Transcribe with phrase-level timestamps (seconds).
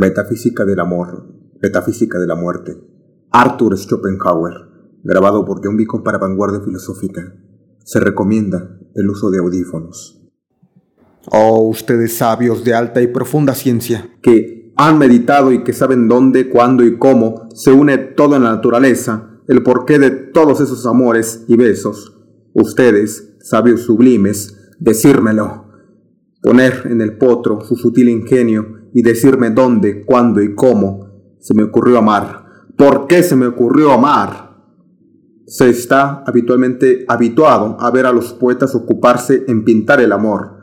[0.00, 1.26] Metafísica del amor,
[1.60, 2.74] metafísica de la muerte.
[3.32, 4.54] Arthur Schopenhauer,
[5.04, 7.36] grabado por John Beacon para Vanguardia Filosófica.
[7.84, 10.26] Se recomienda el uso de audífonos.
[11.30, 16.48] Oh, ustedes sabios de alta y profunda ciencia, que han meditado y que saben dónde,
[16.48, 21.44] cuándo y cómo se une todo en la naturaleza, el porqué de todos esos amores
[21.46, 22.16] y besos.
[22.54, 25.66] Ustedes, sabios sublimes, decírmelo.
[26.40, 31.64] Poner en el potro su sutil ingenio y decirme dónde, cuándo y cómo se me
[31.64, 32.44] ocurrió amar.
[32.76, 34.50] ¿Por qué se me ocurrió amar?
[35.46, 40.60] Se está habitualmente habituado a ver a los poetas ocuparse en pintar el amor.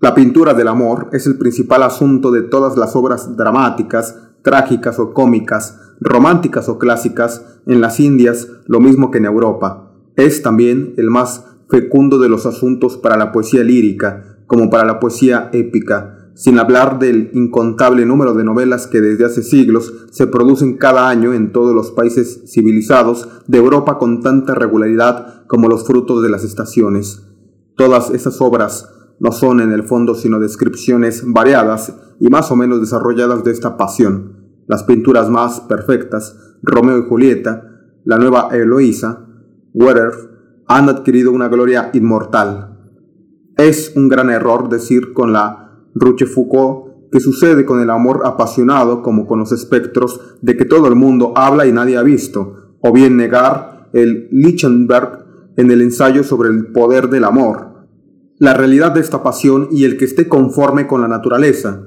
[0.00, 5.12] La pintura del amor es el principal asunto de todas las obras dramáticas, trágicas o
[5.12, 9.92] cómicas, románticas o clásicas, en las Indias lo mismo que en Europa.
[10.16, 14.98] Es también el más fecundo de los asuntos para la poesía lírica, como para la
[15.00, 20.76] poesía épica sin hablar del incontable número de novelas que desde hace siglos se producen
[20.76, 26.22] cada año en todos los países civilizados de Europa con tanta regularidad como los frutos
[26.22, 27.22] de las estaciones.
[27.76, 28.88] Todas esas obras
[29.20, 33.76] no son en el fondo sino descripciones variadas y más o menos desarrolladas de esta
[33.76, 34.36] pasión.
[34.66, 37.68] Las pinturas más perfectas, Romeo y Julieta,
[38.04, 39.26] la nueva Eloísa,
[39.74, 40.12] Werther,
[40.66, 42.78] han adquirido una gloria inmortal.
[43.56, 49.26] Es un gran error decir con la Rochefoucauld, que sucede con el amor apasionado como
[49.26, 53.16] con los espectros de que todo el mundo habla y nadie ha visto, o bien
[53.16, 57.86] negar el Lichtenberg en el ensayo sobre el poder del amor,
[58.38, 61.82] la realidad de esta pasión y el que esté conforme con la naturaleza,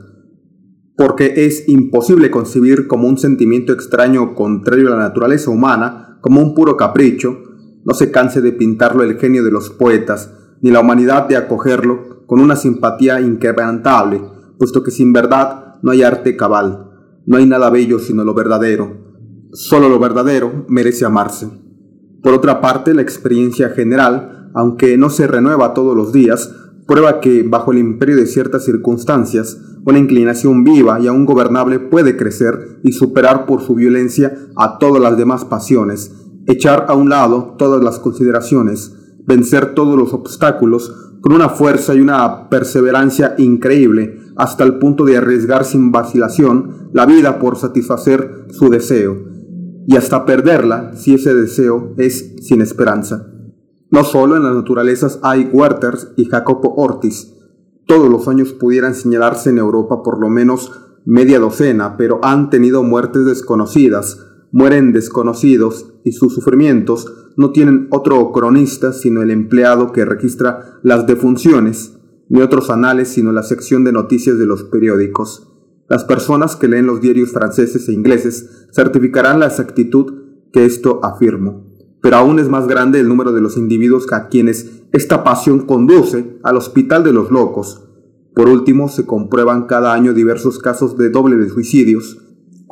[0.95, 6.53] porque es imposible concebir como un sentimiento extraño contrario a la naturaleza humana, como un
[6.53, 7.37] puro capricho,
[7.83, 10.31] no se canse de pintarlo el genio de los poetas,
[10.61, 14.21] ni la humanidad de acogerlo con una simpatía inquebrantable,
[14.57, 16.89] puesto que sin verdad no hay arte cabal,
[17.25, 19.05] no hay nada bello sino lo verdadero.
[19.53, 21.49] Solo lo verdadero merece amarse.
[22.21, 26.53] Por otra parte, la experiencia general, aunque no se renueva todos los días,
[26.87, 32.17] prueba que bajo el imperio de ciertas circunstancias, una inclinación viva y aún gobernable puede
[32.17, 36.11] crecer y superar por su violencia a todas las demás pasiones,
[36.47, 38.93] echar a un lado todas las consideraciones,
[39.25, 45.17] vencer todos los obstáculos con una fuerza y una perseverancia increíble, hasta el punto de
[45.17, 49.17] arriesgar sin vacilación la vida por satisfacer su deseo,
[49.87, 53.27] y hasta perderla si ese deseo es sin esperanza.
[53.89, 57.33] No solo en las naturalezas hay Werthers y Jacopo Ortiz,
[57.87, 60.71] todos los años pudieran señalarse en Europa por lo menos
[61.05, 64.19] media docena, pero han tenido muertes desconocidas,
[64.55, 71.05] mueren desconocidos y sus sufrimientos no tienen otro cronista sino el empleado que registra las
[71.05, 71.97] defunciones,
[72.29, 75.51] ni otros anales sino la sección de noticias de los periódicos.
[75.89, 80.13] Las personas que leen los diarios franceses e ingleses certificarán la exactitud
[80.53, 81.65] que esto afirmo.
[82.01, 86.39] Pero aún es más grande el número de los individuos a quienes esta pasión conduce
[86.43, 87.89] al hospital de los locos.
[88.33, 92.24] Por último, se comprueban cada año diversos casos de doble de suicidios,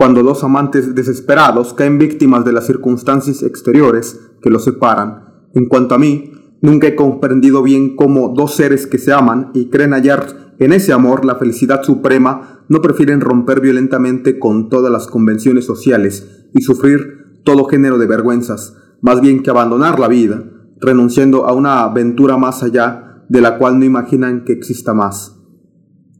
[0.03, 5.29] cuando dos amantes desesperados caen víctimas de las circunstancias exteriores que los separan.
[5.53, 9.69] En cuanto a mí, nunca he comprendido bien cómo dos seres que se aman y
[9.69, 15.07] creen hallar en ese amor la felicidad suprema no prefieren romper violentamente con todas las
[15.07, 20.43] convenciones sociales y sufrir todo género de vergüenzas, más bien que abandonar la vida,
[20.81, 25.39] renunciando a una aventura más allá de la cual no imaginan que exista más.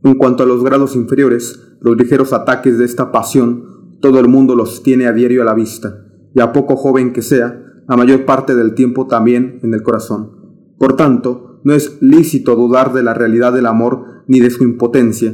[0.05, 3.72] En cuanto a los grados inferiores, los ligeros ataques de esta pasión,
[4.03, 6.03] todo el mundo los tiene a diario a la vista,
[6.35, 10.73] y a poco joven que sea, la mayor parte del tiempo también en el corazón.
[10.77, 15.33] Por tanto, no es lícito dudar de la realidad del amor ni de su impotencia.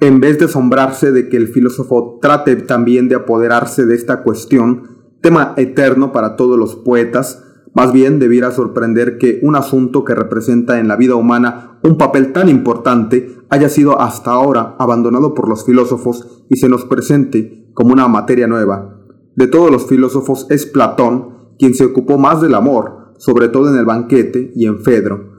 [0.00, 5.10] En vez de asombrarse de que el filósofo trate también de apoderarse de esta cuestión,
[5.20, 7.44] tema eterno para todos los poetas,
[7.74, 12.32] más bien debiera sorprender que un asunto que representa en la vida humana un papel
[12.32, 17.94] tan importante haya sido hasta ahora abandonado por los filósofos y se nos presente como
[17.94, 19.00] una materia nueva.
[19.36, 23.78] De todos los filósofos es Platón quien se ocupó más del amor, sobre todo en
[23.78, 25.30] el banquete y en Fedro.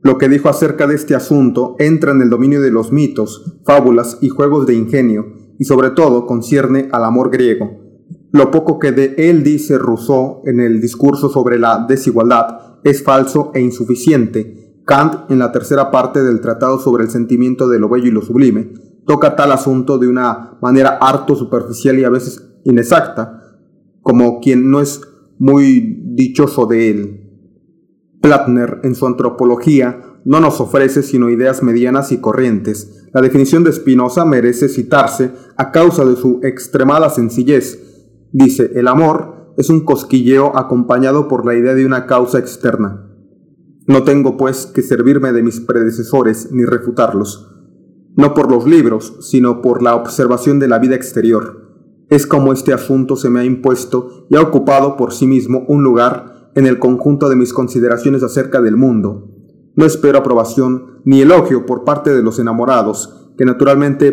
[0.00, 4.18] Lo que dijo acerca de este asunto entra en el dominio de los mitos, fábulas
[4.20, 7.80] y juegos de ingenio, y sobre todo concierne al amor griego,
[8.30, 13.50] lo poco que de él dice Rousseau en el discurso sobre la desigualdad es falso
[13.52, 14.80] e insuficiente.
[14.86, 18.22] Kant, en la tercera parte del Tratado sobre el sentimiento de lo bello y lo
[18.22, 18.74] sublime,
[19.10, 23.42] toca tal asunto de una manera harto superficial y a veces inexacta,
[24.02, 25.00] como quien no es
[25.40, 27.20] muy dichoso de él.
[28.22, 33.08] Platner, en su antropología, no nos ofrece sino ideas medianas y corrientes.
[33.12, 37.82] La definición de Spinoza merece citarse a causa de su extremada sencillez.
[38.30, 43.10] Dice, el amor es un cosquilleo acompañado por la idea de una causa externa.
[43.88, 47.59] No tengo, pues, que servirme de mis predecesores ni refutarlos,
[48.16, 51.68] no por los libros, sino por la observación de la vida exterior.
[52.08, 55.82] Es como este asunto se me ha impuesto y ha ocupado por sí mismo un
[55.82, 59.28] lugar en el conjunto de mis consideraciones acerca del mundo.
[59.76, 64.10] No espero aprobación ni elogio por parte de los enamorados, que naturalmente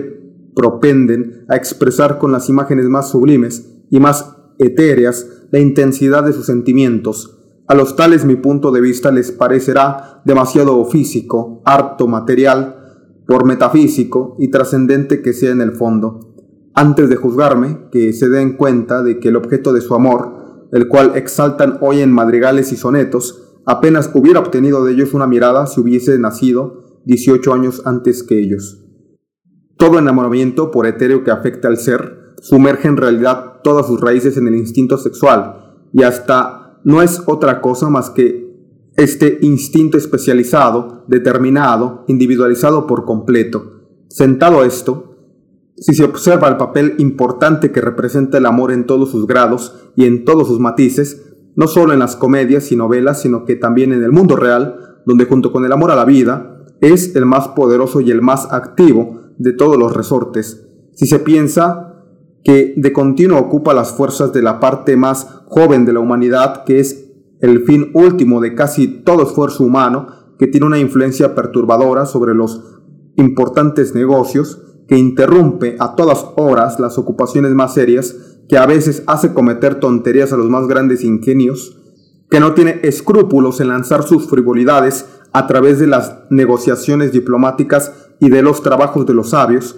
[0.55, 6.45] propenden a expresar con las imágenes más sublimes y más etéreas la intensidad de sus
[6.45, 7.37] sentimientos,
[7.69, 12.76] a los tales mi punto de vista les parecerá demasiado físico, harto material,
[13.27, 16.35] por metafísico y trascendente que sea en el fondo.
[16.73, 20.87] Antes de juzgarme, que se den cuenta de que el objeto de su amor, el
[20.87, 25.81] cual exaltan hoy en madrigales y sonetos, apenas hubiera obtenido de ellos una mirada si
[25.81, 28.83] hubiese nacido 18 años antes que ellos.
[29.77, 34.47] Todo enamoramiento, por etéreo que afecta al ser, sumerge en realidad todas sus raíces en
[34.47, 38.46] el instinto sexual y hasta no es otra cosa más que
[38.97, 43.83] este instinto especializado, determinado, individualizado por completo.
[44.09, 45.15] Sentado esto,
[45.77, 50.05] si se observa el papel importante que representa el amor en todos sus grados y
[50.05, 54.03] en todos sus matices, no solo en las comedias y novelas, sino que también en
[54.03, 58.01] el mundo real, donde junto con el amor a la vida, es el más poderoso
[58.01, 60.67] y el más activo de todos los resortes.
[60.93, 61.93] Si se piensa
[62.43, 66.79] que de continuo ocupa las fuerzas de la parte más joven de la humanidad, que
[66.79, 67.06] es
[67.41, 70.07] el fin último de casi todo esfuerzo humano,
[70.39, 72.61] que tiene una influencia perturbadora sobre los
[73.15, 78.15] importantes negocios, que interrumpe a todas horas las ocupaciones más serias,
[78.47, 81.77] que a veces hace cometer tonterías a los más grandes ingenios,
[82.29, 88.29] que no tiene escrúpulos en lanzar sus frivolidades a través de las negociaciones diplomáticas y
[88.29, 89.75] de los trabajos de los sabios,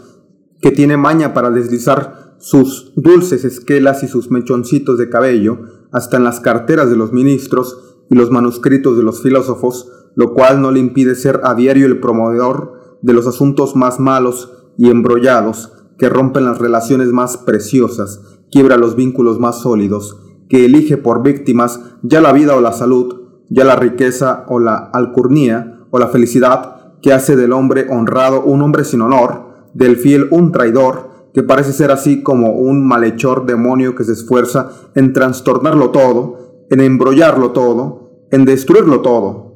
[0.61, 6.23] que tiene maña para deslizar sus dulces esquelas y sus mechoncitos de cabello, hasta en
[6.23, 10.79] las carteras de los ministros y los manuscritos de los filósofos, lo cual no le
[10.79, 16.45] impide ser a diario el promovedor de los asuntos más malos y embrollados, que rompen
[16.45, 18.21] las relaciones más preciosas,
[18.51, 23.15] quiebra los vínculos más sólidos, que elige por víctimas ya la vida o la salud,
[23.49, 28.61] ya la riqueza o la alcurnía o la felicidad, que hace del hombre honrado un
[28.61, 33.95] hombre sin honor, del fiel un traidor, que parece ser así como un malhechor demonio
[33.95, 39.49] que se esfuerza en trastornarlo todo, en embrollarlo todo, en destruirlo todo.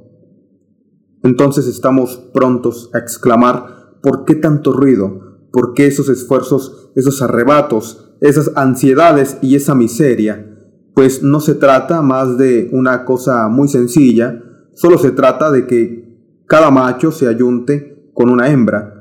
[1.23, 5.47] Entonces estamos prontos a exclamar, ¿por qué tanto ruido?
[5.51, 10.49] ¿Por qué esos esfuerzos, esos arrebatos, esas ansiedades y esa miseria?
[10.93, 14.43] Pues no se trata más de una cosa muy sencilla,
[14.73, 18.93] solo se trata de que cada macho se ayunte con una hembra,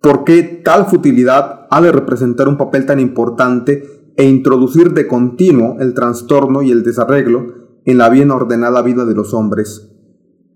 [0.00, 5.76] ¿Por qué tal futilidad ha de representar un papel tan importante e introducir de continuo
[5.80, 9.90] el trastorno y el desarreglo en la bien ordenada vida de los hombres?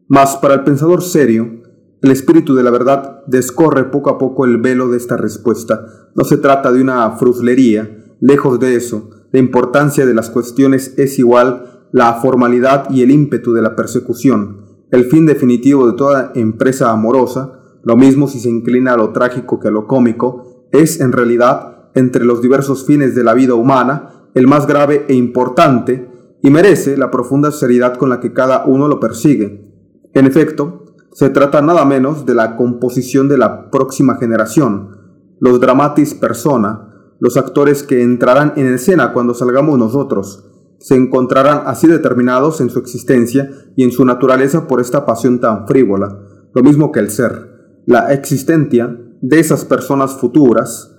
[0.09, 1.63] Mas para el pensador serio,
[2.03, 5.87] el espíritu de la verdad descorre poco a poco el velo de esta respuesta.
[6.15, 9.11] No se trata de una fruslería, lejos de eso.
[9.31, 14.63] La importancia de las cuestiones es igual la formalidad y el ímpetu de la persecución.
[14.91, 19.59] El fin definitivo de toda empresa amorosa lo mismo si se inclina a lo trágico
[19.59, 24.29] que a lo cómico, es en realidad, entre los diversos fines de la vida humana,
[24.35, 26.11] el más grave e importante,
[26.43, 29.71] y merece la profunda seriedad con la que cada uno lo persigue.
[30.15, 34.97] En efecto, se trata nada menos de la composición de la próxima generación,
[35.39, 36.89] los dramatis persona,
[37.21, 42.81] los actores que entrarán en escena cuando salgamos nosotros, se encontrarán así determinados en su
[42.81, 46.19] existencia y en su naturaleza por esta pasión tan frívola,
[46.55, 47.53] lo mismo que el ser
[47.87, 50.93] la existencia de esas personas futuras,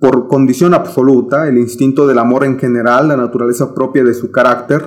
[0.00, 4.82] por condición absoluta, el instinto del amor en general, la naturaleza propia de su carácter,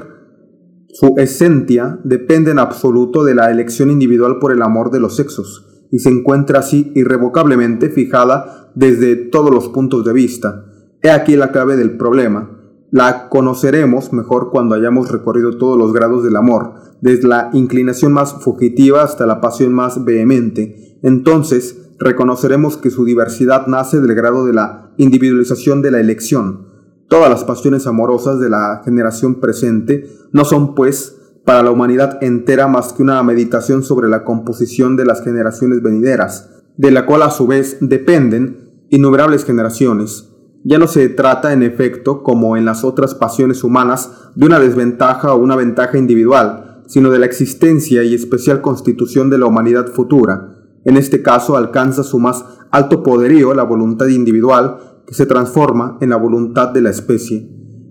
[0.89, 5.87] su esencia depende en absoluto de la elección individual por el amor de los sexos
[5.91, 10.65] y se encuentra así irrevocablemente fijada desde todos los puntos de vista.
[11.01, 12.51] He aquí la clave del problema.
[12.91, 18.33] La conoceremos mejor cuando hayamos recorrido todos los grados del amor, desde la inclinación más
[18.33, 24.53] fugitiva hasta la pasión más vehemente, entonces reconoceremos que su diversidad nace del grado de
[24.53, 26.67] la individualización de la elección.
[27.09, 32.67] Todas las pasiones amorosas de la generación presente no son, pues, para la humanidad entera
[32.67, 37.31] más que una meditación sobre la composición de las generaciones venideras, de la cual a
[37.31, 40.29] su vez dependen innumerables generaciones.
[40.65, 45.33] Ya no se trata, en efecto, como en las otras pasiones humanas, de una desventaja
[45.33, 50.56] o una ventaja individual, sino de la existencia y especial constitución de la humanidad futura.
[50.87, 56.11] En este caso alcanza su más alto poderío la voluntad individual, que se transforma en
[56.11, 57.49] la voluntad de la especie.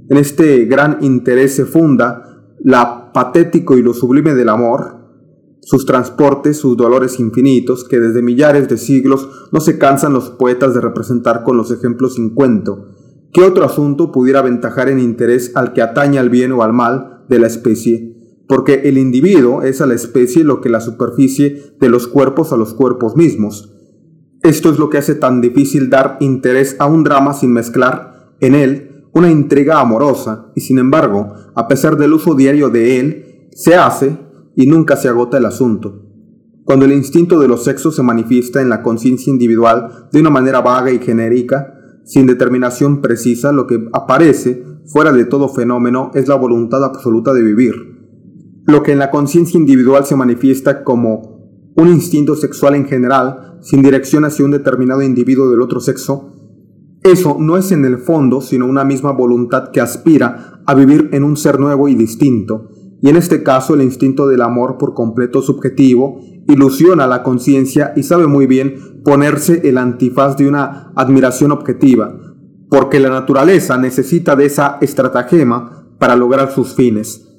[0.09, 4.97] En este gran interés se funda la patético y lo sublime del amor,
[5.61, 10.73] sus transportes, sus dolores infinitos, que desde millares de siglos no se cansan los poetas
[10.73, 12.95] de representar con los ejemplos sin cuento.
[13.31, 17.27] ¿Qué otro asunto pudiera aventajar en interés al que atañe al bien o al mal
[17.29, 18.16] de la especie?
[18.49, 22.57] Porque el individuo es a la especie lo que la superficie de los cuerpos a
[22.57, 23.73] los cuerpos mismos.
[24.43, 28.55] Esto es lo que hace tan difícil dar interés a un drama sin mezclar en
[28.55, 28.87] él
[29.17, 34.19] una intriga amorosa, y sin embargo, a pesar del uso diario de él, se hace
[34.55, 36.03] y nunca se agota el asunto.
[36.65, 40.61] Cuando el instinto de los sexos se manifiesta en la conciencia individual de una manera
[40.61, 41.73] vaga y genérica,
[42.05, 47.43] sin determinación precisa, lo que aparece, fuera de todo fenómeno, es la voluntad absoluta de
[47.43, 47.96] vivir.
[48.67, 51.37] Lo que en la conciencia individual se manifiesta como
[51.77, 56.33] un instinto sexual en general, sin dirección hacia un determinado individuo del otro sexo,
[57.03, 61.23] eso no es en el fondo sino una misma voluntad que aspira a vivir en
[61.23, 62.71] un ser nuevo y distinto,
[63.01, 66.19] y en este caso el instinto del amor por completo subjetivo
[66.49, 72.19] ilusiona la conciencia y sabe muy bien ponerse el antifaz de una admiración objetiva,
[72.69, 77.36] porque la naturaleza necesita de esa estratagema para lograr sus fines.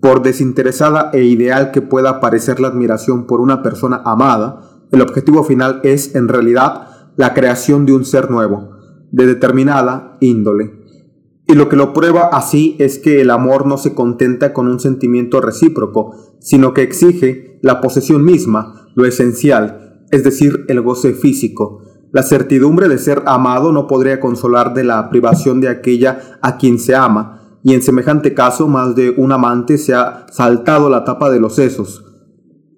[0.00, 5.44] Por desinteresada e ideal que pueda parecer la admiración por una persona amada, el objetivo
[5.44, 8.70] final es, en realidad, la creación de un ser nuevo,
[9.12, 10.80] de determinada índole.
[11.46, 14.80] Y lo que lo prueba así es que el amor no se contenta con un
[14.80, 21.82] sentimiento recíproco, sino que exige la posesión misma, lo esencial, es decir, el goce físico.
[22.12, 26.78] La certidumbre de ser amado no podría consolar de la privación de aquella a quien
[26.78, 31.30] se ama, y en semejante caso más de un amante se ha saltado la tapa
[31.30, 32.04] de los sesos.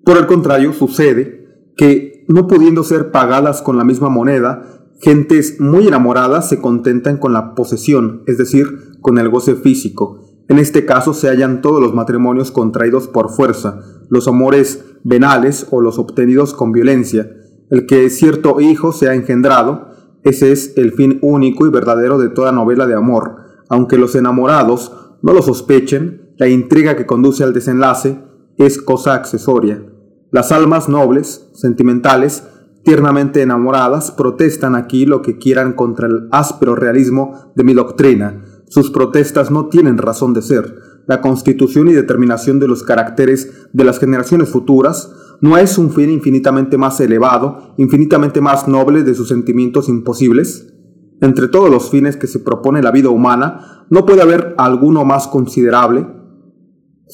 [0.05, 5.89] Por el contrario, sucede que, no pudiendo ser pagadas con la misma moneda, Gentes muy
[5.89, 10.21] enamoradas se contentan con la posesión, es decir, con el goce físico.
[10.49, 15.81] En este caso se hallan todos los matrimonios contraídos por fuerza, los amores venales o
[15.81, 17.29] los obtenidos con violencia.
[17.69, 19.89] El que cierto hijo se ha engendrado,
[20.23, 23.42] ese es el fin único y verdadero de toda novela de amor.
[23.69, 24.93] Aunque los enamorados
[25.23, 28.19] no lo sospechen, la intriga que conduce al desenlace
[28.57, 29.85] es cosa accesoria.
[30.31, 32.45] Las almas nobles, sentimentales,
[32.85, 38.43] tiernamente enamoradas, protestan aquí lo que quieran contra el áspero realismo de mi doctrina.
[38.69, 40.75] Sus protestas no tienen razón de ser.
[41.07, 46.09] La constitución y determinación de los caracteres de las generaciones futuras no es un fin
[46.09, 50.73] infinitamente más elevado, infinitamente más noble de sus sentimientos imposibles.
[51.23, 55.27] Entre todos los fines que se propone la vida humana, no puede haber alguno más
[55.27, 56.07] considerable,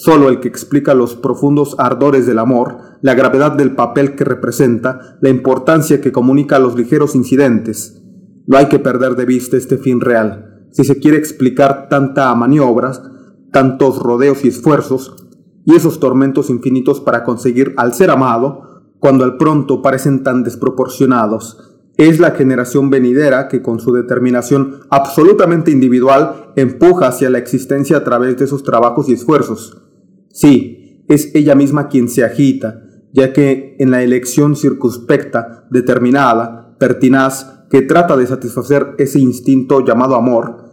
[0.01, 5.19] Solo el que explica los profundos ardores del amor, la gravedad del papel que representa,
[5.21, 8.01] la importancia que comunica a los ligeros incidentes.
[8.47, 10.69] No hay que perder de vista este fin real.
[10.71, 13.03] Si se quiere explicar tanta maniobras,
[13.51, 15.17] tantos rodeos y esfuerzos,
[15.65, 21.68] y esos tormentos infinitos para conseguir al ser amado, cuando al pronto parecen tan desproporcionados,
[21.99, 28.05] es la generación venidera que con su determinación absolutamente individual empuja hacia la existencia a
[28.05, 29.83] través de esos trabajos y esfuerzos.
[30.31, 37.65] Sí, es ella misma quien se agita, ya que en la elección circunspecta, determinada, pertinaz,
[37.69, 40.69] que trata de satisfacer ese instinto llamado amor,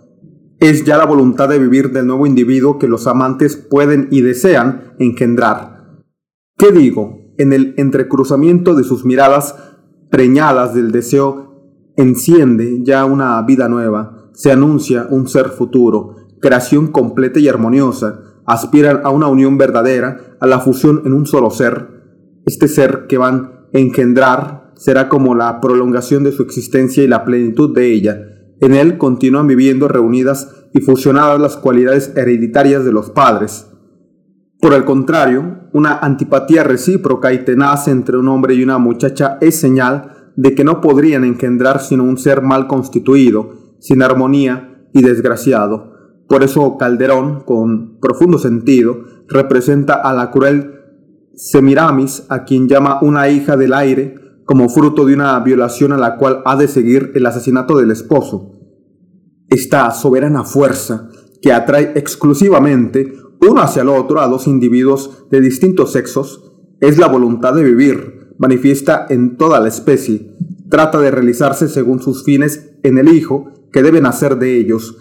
[0.59, 4.93] es ya la voluntad de vivir del nuevo individuo que los amantes pueden y desean
[4.99, 6.03] engendrar.
[6.55, 7.33] ¿Qué digo?
[7.37, 9.55] En el entrecruzamiento de sus miradas
[10.15, 17.37] preñadas del deseo, enciende ya una vida nueva, se anuncia un ser futuro, creación completa
[17.41, 21.89] y armoniosa, aspiran a una unión verdadera, a la fusión en un solo ser.
[22.45, 27.25] Este ser que van a engendrar será como la prolongación de su existencia y la
[27.25, 28.17] plenitud de ella.
[28.61, 33.67] En él continúan viviendo reunidas y fusionadas las cualidades hereditarias de los padres.
[34.61, 39.59] Por el contrario, una antipatía recíproca y tenaz entre un hombre y una muchacha es
[39.59, 45.93] señal de que no podrían engendrar sino un ser mal constituido, sin armonía y desgraciado.
[46.27, 50.71] Por eso Calderón, con profundo sentido, representa a la cruel
[51.35, 56.17] Semiramis, a quien llama una hija del aire, como fruto de una violación a la
[56.17, 58.53] cual ha de seguir el asesinato del esposo.
[59.49, 61.09] Esta soberana fuerza
[61.41, 63.13] que atrae exclusivamente
[63.45, 68.33] uno hacia el otro a dos individuos de distintos sexos es la voluntad de vivir,
[68.37, 70.35] manifiesta en toda la especie,
[70.69, 74.97] trata de realizarse según sus fines en el hijo que deben hacer de ellos,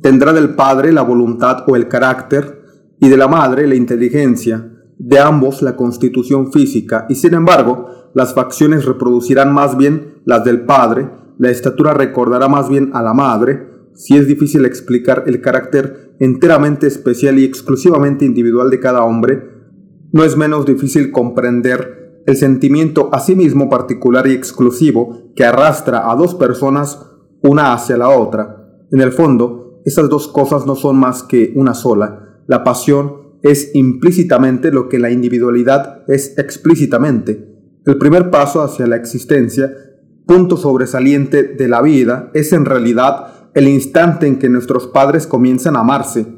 [0.00, 2.58] tendrá del Padre la voluntad o el carácter,
[3.00, 8.34] y de la madre la inteligencia, de ambos la constitución física, y sin embargo, las
[8.34, 11.08] facciones reproducirán más bien las del padre,
[11.38, 16.86] la estatura recordará más bien a la madre, si es difícil explicar el carácter enteramente
[16.86, 19.42] especial y exclusivamente individual de cada hombre,
[20.12, 26.10] no es menos difícil comprender el sentimiento a sí mismo particular y exclusivo que arrastra
[26.10, 27.06] a dos personas
[27.42, 28.68] una hacia la otra.
[28.92, 32.40] En el fondo, esas dos cosas no son más que una sola.
[32.46, 37.48] La pasión es implícitamente lo que la individualidad es explícitamente.
[37.84, 39.72] El primer paso hacia la existencia,
[40.24, 45.74] punto sobresaliente de la vida, es en realidad el instante en que nuestros padres comienzan
[45.74, 46.28] a amarse,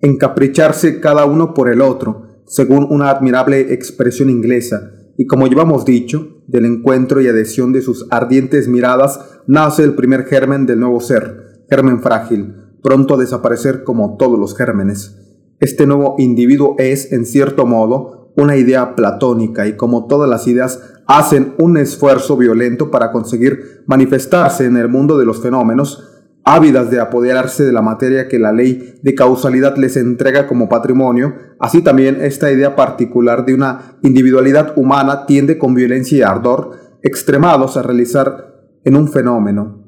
[0.00, 6.42] encapricharse cada uno por el otro, según una admirable expresión inglesa, y como llevamos dicho,
[6.46, 11.62] del encuentro y adhesión de sus ardientes miradas nace el primer germen del nuevo ser,
[11.68, 15.18] germen frágil, pronto a desaparecer como todos los gérmenes.
[15.60, 20.80] Este nuevo individuo es, en cierto modo, una idea platónica y como todas las ideas
[21.06, 26.08] hacen un esfuerzo violento para conseguir manifestarse en el mundo de los fenómenos,
[26.44, 31.34] ávidas de apoderarse de la materia que la ley de causalidad les entrega como patrimonio,
[31.60, 36.72] así también esta idea particular de una individualidad humana tiende con violencia y ardor
[37.02, 39.86] extremados a realizar en un fenómeno.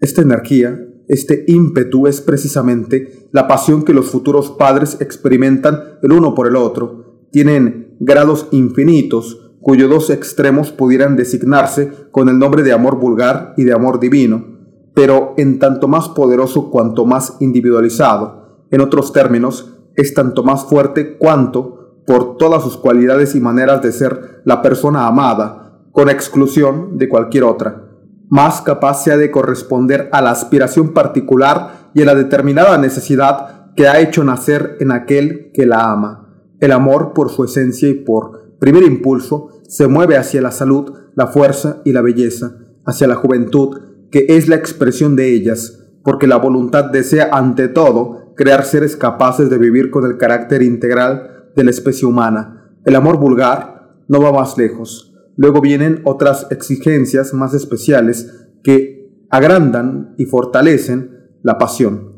[0.00, 6.34] Esta energía este ímpetu es precisamente la pasión que los futuros padres experimentan el uno
[6.34, 7.28] por el otro.
[7.30, 13.64] Tienen grados infinitos cuyos dos extremos pudieran designarse con el nombre de amor vulgar y
[13.64, 14.55] de amor divino,
[14.96, 18.64] pero en tanto más poderoso cuanto más individualizado.
[18.72, 23.92] En otros términos, es tanto más fuerte cuanto, por todas sus cualidades y maneras de
[23.92, 27.86] ser, la persona amada, con exclusión de cualquier otra
[28.28, 33.88] más capaz sea de corresponder a la aspiración particular y a la determinada necesidad que
[33.88, 36.28] ha hecho nacer en aquel que la ama.
[36.60, 41.26] El amor, por su esencia y por primer impulso, se mueve hacia la salud, la
[41.26, 43.80] fuerza y la belleza, hacia la juventud,
[44.16, 49.50] que es la expresión de ellas, porque la voluntad desea ante todo crear seres capaces
[49.50, 52.72] de vivir con el carácter integral de la especie humana.
[52.86, 60.14] El amor vulgar no va más lejos Luego vienen otras exigencias más especiales que agrandan
[60.16, 61.10] y fortalecen
[61.42, 62.14] la pasión.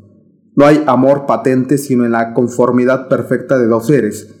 [0.55, 4.33] No hay amor patente sino en la conformidad perfecta de dos seres.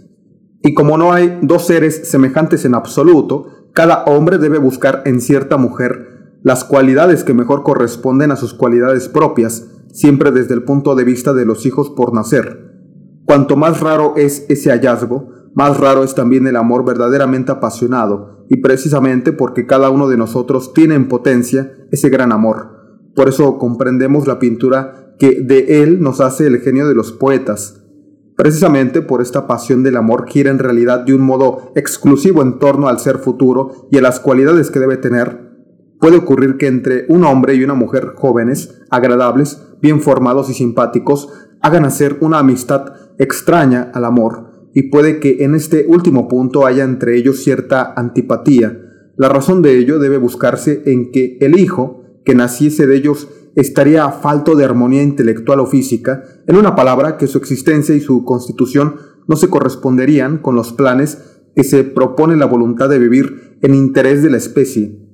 [0.61, 5.57] Y como no hay dos seres semejantes en absoluto, cada hombre debe buscar en cierta
[5.57, 6.08] mujer
[6.41, 11.33] las cualidades que mejor corresponden a sus cualidades propias, siempre desde el punto de vista
[11.33, 12.69] de los hijos por nacer.
[13.25, 18.57] Cuanto más raro es ese hallazgo, más raro es también el amor verdaderamente apasionado, y
[18.57, 22.79] precisamente porque cada uno de nosotros tiene en potencia ese gran amor.
[23.15, 27.83] Por eso comprendemos la pintura que de él nos hace el genio de los poetas.
[28.37, 32.87] Precisamente por esta pasión del amor gira en realidad de un modo exclusivo en torno
[32.87, 35.48] al ser futuro y a las cualidades que debe tener.
[35.99, 41.29] Puede ocurrir que entre un hombre y una mujer jóvenes, agradables, bien formados y simpáticos,
[41.61, 46.83] hagan hacer una amistad extraña al amor, y puede que en este último punto haya
[46.83, 48.79] entre ellos cierta antipatía.
[49.17, 54.05] La razón de ello debe buscarse en que el hijo que naciese de ellos estaría
[54.05, 58.23] a falto de armonía intelectual o física, en una palabra que su existencia y su
[58.23, 58.95] constitución
[59.27, 61.17] no se corresponderían con los planes
[61.55, 65.08] que se propone la voluntad de vivir en interés de la especie.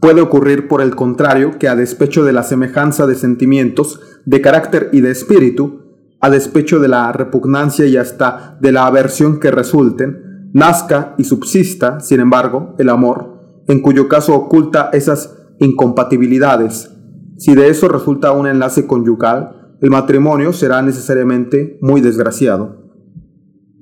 [0.00, 4.88] Puede ocurrir, por el contrario, que a despecho de la semejanza de sentimientos, de carácter
[4.92, 5.82] y de espíritu,
[6.20, 12.00] a despecho de la repugnancia y hasta de la aversión que resulten, nazca y subsista,
[12.00, 16.90] sin embargo, el amor, en cuyo caso oculta esas incompatibilidades.
[17.36, 22.90] Si de eso resulta un enlace conyugal, el matrimonio será necesariamente muy desgraciado.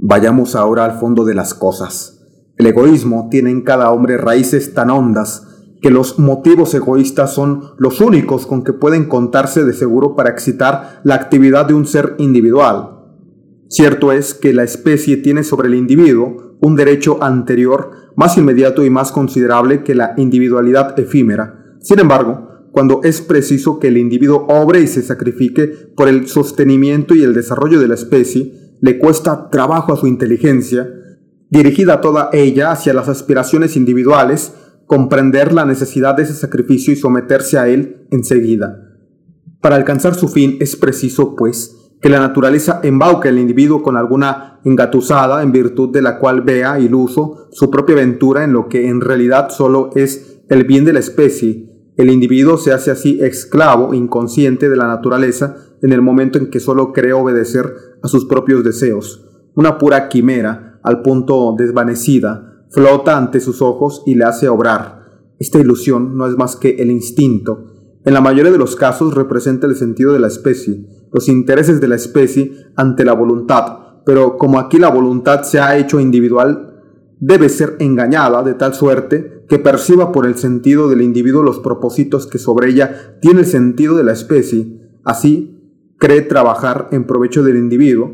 [0.01, 2.25] Vayamos ahora al fondo de las cosas.
[2.57, 5.48] El egoísmo tiene en cada hombre raíces tan hondas
[5.81, 11.01] que los motivos egoístas son los únicos con que pueden contarse de seguro para excitar
[11.05, 12.99] la actividad de un ser individual.
[13.69, 18.91] Cierto es que la especie tiene sobre el individuo un derecho anterior más inmediato y
[18.91, 21.77] más considerable que la individualidad efímera.
[21.81, 27.15] Sin embargo, cuando es preciso que el individuo obre y se sacrifique por el sostenimiento
[27.15, 30.89] y el desarrollo de la especie, le cuesta trabajo a su inteligencia,
[31.51, 34.53] dirigida toda ella hacia las aspiraciones individuales,
[34.89, 38.97] comprender la necesidad de ese sacrificio y someterse a él enseguida.
[39.61, 44.61] Para alcanzar su fin es preciso, pues, que la naturaleza embauque al individuo con alguna
[44.65, 49.01] engatusada en virtud de la cual vea iluso su propia aventura en lo que en
[49.01, 51.69] realidad solo es el bien de la especie.
[51.97, 56.61] El individuo se hace así esclavo inconsciente de la naturaleza en el momento en que
[56.61, 57.67] solo cree obedecer
[58.03, 59.27] a sus propios deseos.
[59.55, 64.99] Una pura quimera, al punto desvanecida, flota ante sus ojos y le hace obrar.
[65.39, 67.67] Esta ilusión no es más que el instinto.
[68.05, 71.89] En la mayoría de los casos representa el sentido de la especie, los intereses de
[71.89, 76.83] la especie ante la voluntad, pero como aquí la voluntad se ha hecho individual,
[77.21, 82.27] debe ser engañada de tal suerte que perciba por el sentido del individuo los propósitos
[82.27, 84.91] que sobre ella tiene el sentido de la especie.
[85.05, 85.59] Así,
[85.99, 88.13] cree trabajar en provecho del individuo,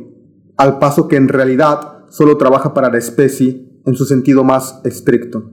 [0.56, 5.50] al paso que en realidad solo trabaja para la especie en su sentido más estricto.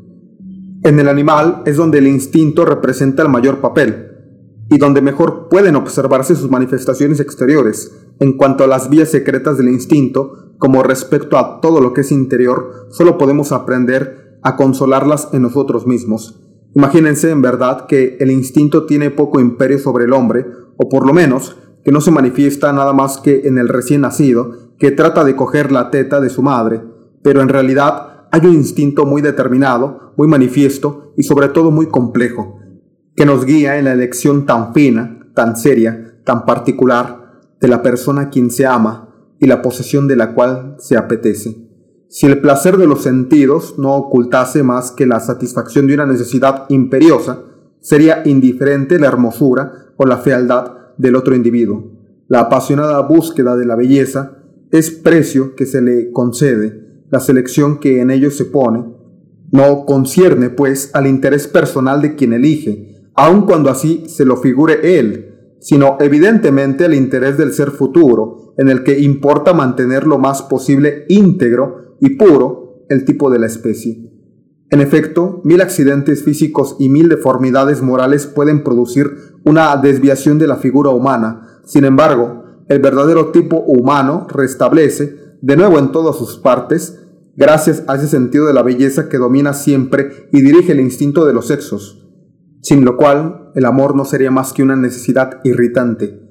[0.84, 4.08] En el animal es donde el instinto representa el mayor papel
[4.70, 9.70] y donde mejor pueden observarse sus manifestaciones exteriores en cuanto a las vías secretas del
[9.70, 15.42] instinto como respecto a todo lo que es interior, solo podemos aprender a consolarlas en
[15.42, 16.40] nosotros mismos.
[16.74, 20.46] Imagínense en verdad que el instinto tiene poco imperio sobre el hombre,
[20.78, 24.72] o por lo menos que no se manifiesta nada más que en el recién nacido,
[24.78, 26.82] que trata de coger la teta de su madre,
[27.24, 32.60] pero en realidad hay un instinto muy determinado, muy manifiesto y sobre todo muy complejo,
[33.16, 38.22] que nos guía en la elección tan fina, tan seria, tan particular de la persona
[38.22, 41.68] a quien se ama y la posesión de la cual se apetece.
[42.08, 46.66] Si el placer de los sentidos no ocultase más que la satisfacción de una necesidad
[46.70, 47.44] imperiosa,
[47.82, 51.92] sería indiferente la hermosura o la fealdad del otro individuo.
[52.28, 54.38] La apasionada búsqueda de la belleza
[54.72, 58.84] es precio que se le concede, la selección que en ello se pone,
[59.52, 64.98] no concierne, pues, al interés personal de quien elige, aun cuando así se lo figure
[64.98, 70.42] él, sino evidentemente el interés del ser futuro, en el que importa mantener lo más
[70.42, 74.10] posible íntegro y puro el tipo de la especie.
[74.70, 79.12] En efecto, mil accidentes físicos y mil deformidades morales pueden producir
[79.44, 81.60] una desviación de la figura humana.
[81.66, 87.01] Sin embargo, el verdadero tipo humano restablece, de nuevo en todas sus partes,
[87.36, 91.34] gracias a ese sentido de la belleza que domina siempre y dirige el instinto de
[91.34, 92.02] los sexos
[92.62, 96.22] sin lo cual el amor no sería más que una necesidad irritante.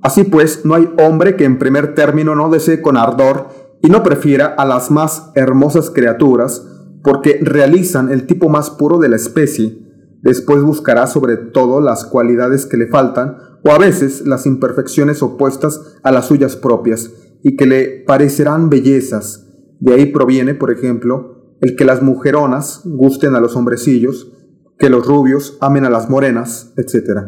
[0.00, 3.48] Así pues, no hay hombre que en primer término no desee con ardor
[3.82, 6.64] y no prefiera a las más hermosas criaturas,
[7.02, 9.78] porque realizan el tipo más puro de la especie.
[10.22, 15.96] Después buscará sobre todo las cualidades que le faltan, o a veces las imperfecciones opuestas
[16.02, 17.10] a las suyas propias,
[17.42, 19.47] y que le parecerán bellezas.
[19.80, 24.32] De ahí proviene, por ejemplo, el que las mujeronas gusten a los hombrecillos,
[24.78, 27.20] que los rubios amen a las morenas, etc.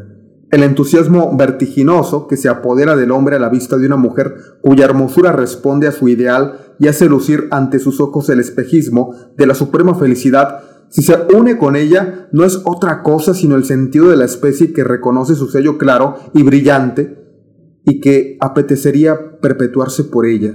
[0.50, 4.84] El entusiasmo vertiginoso que se apodera del hombre a la vista de una mujer cuya
[4.84, 9.54] hermosura responde a su ideal y hace lucir ante sus ojos el espejismo de la
[9.54, 14.16] suprema felicidad, si se une con ella, no es otra cosa sino el sentido de
[14.16, 17.16] la especie que reconoce su sello claro y brillante
[17.84, 20.54] y que apetecería perpetuarse por ella.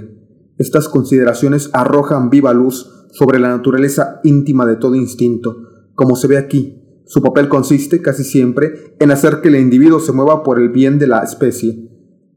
[0.58, 5.56] Estas consideraciones arrojan viva luz sobre la naturaleza íntima de todo instinto,
[5.94, 10.10] como se ve aquí, su papel consiste casi siempre en hacer que el individuo se
[10.10, 11.88] mueva por el bien de la especie,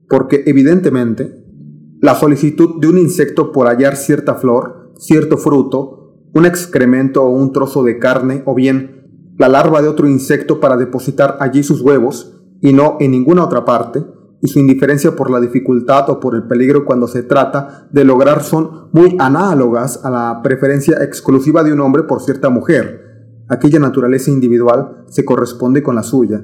[0.07, 1.43] porque evidentemente
[2.01, 7.51] la solicitud de un insecto por hallar cierta flor, cierto fruto, un excremento o un
[7.51, 12.39] trozo de carne, o bien la larva de otro insecto para depositar allí sus huevos,
[12.61, 14.05] y no en ninguna otra parte,
[14.41, 18.43] y su indiferencia por la dificultad o por el peligro cuando se trata de lograr
[18.43, 24.31] son muy análogas a la preferencia exclusiva de un hombre por cierta mujer, aquella naturaleza
[24.31, 26.43] individual se corresponde con la suya,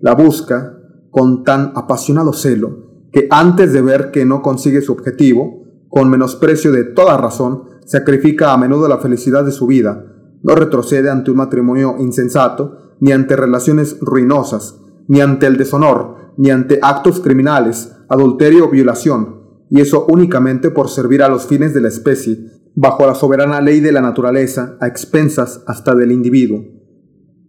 [0.00, 0.78] la busca
[1.10, 6.72] con tan apasionado celo que antes de ver que no consigue su objetivo, con menosprecio
[6.72, 10.06] de toda razón, sacrifica a menudo la felicidad de su vida,
[10.42, 16.50] no retrocede ante un matrimonio insensato, ni ante relaciones ruinosas, ni ante el deshonor, ni
[16.50, 21.80] ante actos criminales, adulterio o violación, y eso únicamente por servir a los fines de
[21.80, 22.38] la especie,
[22.74, 26.64] bajo la soberana ley de la naturaleza, a expensas hasta del individuo.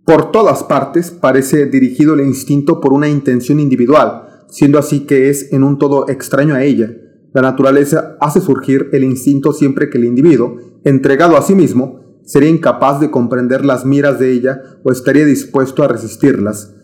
[0.06, 5.54] Por todas partes parece dirigido el instinto por una intención individual, siendo así que es
[5.54, 6.92] en un todo extraño a ella.
[7.34, 12.50] La naturaleza hace surgir el instinto siempre que el individuo, entregado a sí mismo, sería
[12.50, 16.76] incapaz de comprender las miras de ella o estaría dispuesto a resistirlas.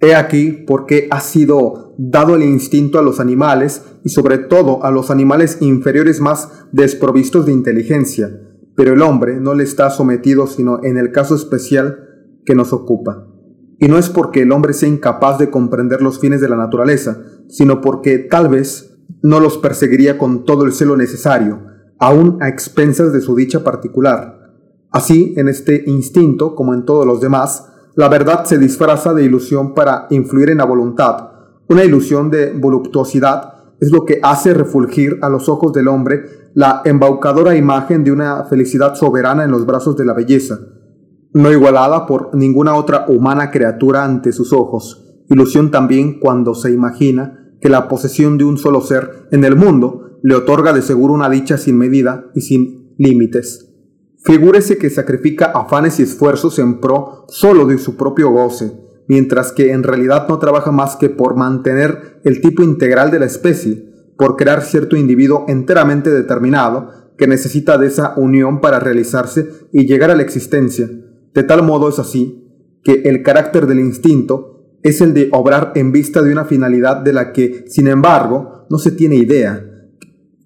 [0.00, 4.82] He aquí por qué ha sido dado el instinto a los animales y sobre todo
[4.84, 8.30] a los animales inferiores más desprovistos de inteligencia,
[8.76, 12.08] pero el hombre no le está sometido sino en el caso especial
[12.46, 13.26] que nos ocupa.
[13.78, 17.22] Y no es porque el hombre sea incapaz de comprender los fines de la naturaleza,
[17.48, 21.60] sino porque tal vez no los perseguiría con todo el celo necesario,
[21.98, 24.38] aun a expensas de su dicha particular.
[24.90, 27.69] Así, en este instinto, como en todos los demás,
[28.00, 31.32] la verdad se disfraza de ilusión para influir en la voluntad,
[31.68, 36.80] Una ilusión de voluptuosidad es lo que hace refulgir a los ojos del hombre la
[36.86, 40.58] embaucadora imagen de una felicidad soberana en los brazos de la belleza,
[41.34, 47.54] no igualada por ninguna otra humana criatura ante sus ojos, ilusión también cuando se imagina
[47.60, 51.28] que la posesión de un solo ser en el mundo le otorga de seguro una
[51.28, 53.69] dicha sin medida y sin límites.
[54.24, 58.72] Figúrese que sacrifica afanes y esfuerzos en pro solo de su propio goce,
[59.08, 63.26] mientras que en realidad no trabaja más que por mantener el tipo integral de la
[63.26, 69.86] especie, por crear cierto individuo enteramente determinado que necesita de esa unión para realizarse y
[69.86, 70.88] llegar a la existencia.
[71.34, 72.46] De tal modo es así
[72.82, 77.12] que el carácter del instinto es el de obrar en vista de una finalidad de
[77.12, 79.66] la que, sin embargo, no se tiene idea,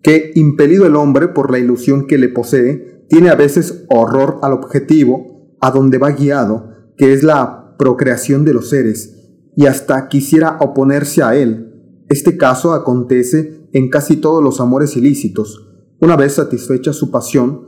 [0.02, 4.52] que, impelido el hombre por la ilusión que le posee, tiene a veces horror al
[4.52, 10.58] objetivo a donde va guiado, que es la procreación de los seres, y hasta quisiera
[10.60, 11.72] oponerse a él.
[12.08, 15.68] Este caso acontece en casi todos los amores ilícitos.
[16.00, 17.62] Una vez satisfecha su pasión,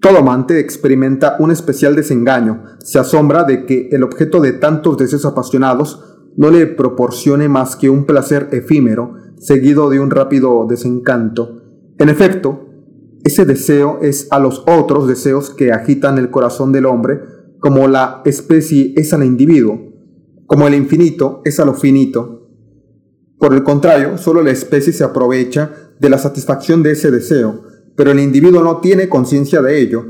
[0.00, 5.24] todo amante experimenta un especial desengaño, se asombra de que el objeto de tantos deseos
[5.24, 6.02] apasionados
[6.36, 11.62] no le proporcione más que un placer efímero, seguido de un rápido desencanto.
[11.98, 12.68] En efecto,
[13.24, 17.20] ese deseo es a los otros deseos que agitan el corazón del hombre
[17.58, 19.80] como la especie es al individuo,
[20.46, 22.50] como el infinito es a lo finito.
[23.38, 27.62] Por el contrario, solo la especie se aprovecha de la satisfacción de ese deseo,
[27.96, 30.04] pero el individuo no tiene conciencia de ello.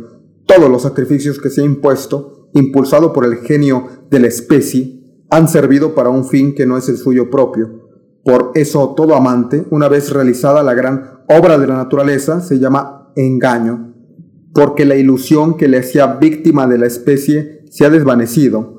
[0.46, 5.48] Todos los sacrificios que se ha impuesto, impulsado por el genio de la especie, han
[5.48, 7.84] servido para un fin que no es el suyo propio.
[8.24, 12.93] Por eso todo amante, una vez realizada la gran obra de la naturaleza, se llama
[13.16, 13.94] engaño
[14.54, 18.78] porque la ilusión que le hacía víctima de la especie se ha desvanecido.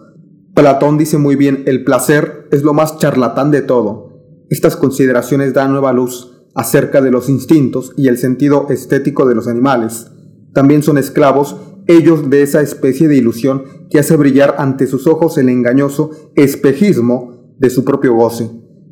[0.55, 4.45] Platón dice muy bien, el placer es lo más charlatán de todo.
[4.49, 9.49] Estas consideraciones dan nueva luz acerca de los instintos y el sentido estético de los
[9.49, 10.07] animales.
[10.53, 15.37] También son esclavos ellos de esa especie de ilusión que hace brillar ante sus ojos
[15.37, 18.49] el engañoso espejismo de su propio goce,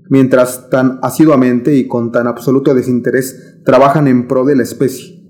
[0.09, 5.22] mientras tan asiduamente y con tan absoluto desinterés trabajan en pro de la especie.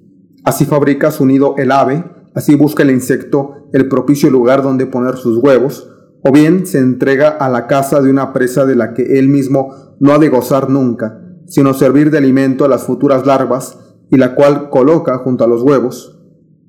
[0.44, 2.04] Así fabrica su nido el ave,
[2.36, 5.90] así busca el insecto el propicio lugar donde poner sus huevos,
[6.24, 9.96] o bien se entrega a la caza de una presa de la que él mismo
[10.00, 13.80] no ha de gozar nunca, sino servir de alimento a las futuras larvas,
[14.10, 16.20] y la cual coloca junto a los huevos.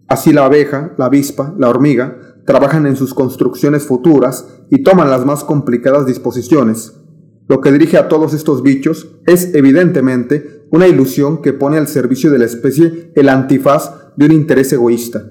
[0.09, 5.27] Así la abeja, la avispa, la hormiga, trabajan en sus construcciones futuras y toman las
[5.27, 6.95] más complicadas disposiciones.
[7.49, 12.33] Lo que dirige a todos estos bichos es evidentemente una ilusión que pone al servicio
[12.33, 15.31] de la especie el antifaz de un interés egoísta.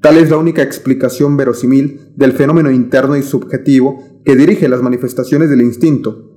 [0.00, 5.50] Tal es la única explicación verosímil del fenómeno interno y subjetivo que dirige las manifestaciones
[5.50, 6.30] del instinto.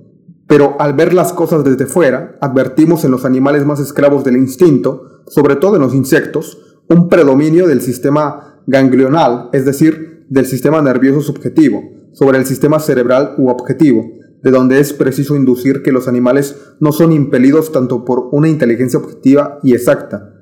[0.46, 5.22] Pero al ver las cosas desde fuera, advertimos en los animales más esclavos del instinto,
[5.28, 11.22] sobre todo en los insectos, un predominio del sistema ganglional, es decir, del sistema nervioso
[11.22, 14.04] subjetivo, sobre el sistema cerebral u objetivo,
[14.42, 18.98] de donde es preciso inducir que los animales no son impelidos tanto por una inteligencia
[18.98, 20.34] objetiva y exacta,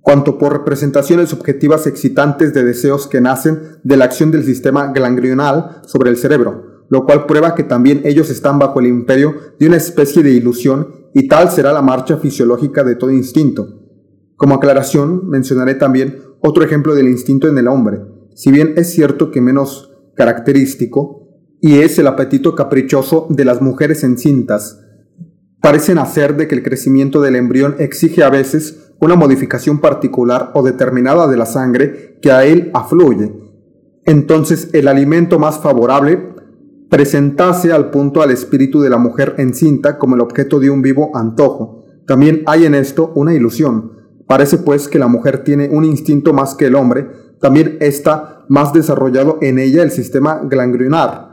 [0.00, 5.82] cuanto por representaciones objetivas excitantes de deseos que nacen de la acción del sistema ganglional
[5.86, 9.76] sobre el cerebro, lo cual prueba que también ellos están bajo el imperio de una
[9.76, 13.82] especie de ilusión y tal será la marcha fisiológica de todo instinto.
[14.36, 18.00] Como aclaración, mencionaré también otro ejemplo del instinto en el hombre.
[18.34, 21.25] Si bien es cierto que menos característico,
[21.60, 24.82] y es el apetito caprichoso de las mujeres encintas.
[25.60, 30.62] Parecen hacer de que el crecimiento del embrión exige a veces una modificación particular o
[30.62, 33.32] determinada de la sangre que a él afluye.
[34.04, 36.34] Entonces el alimento más favorable
[36.88, 41.10] presentase al punto al espíritu de la mujer encinta como el objeto de un vivo
[41.14, 41.84] antojo.
[42.06, 43.92] También hay en esto una ilusión.
[44.28, 47.08] Parece pues que la mujer tiene un instinto más que el hombre,
[47.40, 51.25] también está más desarrollado en ella el sistema ganglionar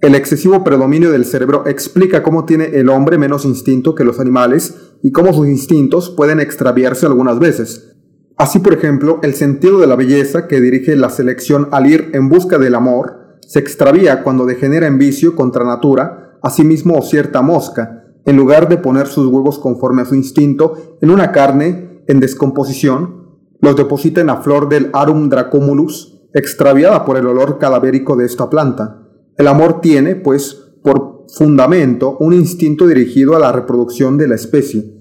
[0.00, 4.76] el excesivo predominio del cerebro explica cómo tiene el hombre menos instinto que los animales
[5.02, 7.96] y cómo sus instintos pueden extraviarse algunas veces.
[8.36, 12.28] Así, por ejemplo, el sentido de la belleza que dirige la selección al ir en
[12.28, 18.36] busca del amor se extravía cuando degenera en vicio contra natura, asimismo cierta mosca, en
[18.36, 23.74] lugar de poner sus huevos conforme a su instinto en una carne en descomposición, los
[23.74, 29.07] deposita en la flor del Arum dracomulus, extraviada por el olor cadavérico de esta planta.
[29.38, 34.98] El amor tiene, pues, por fundamento un instinto dirigido a la reproducción de la especie.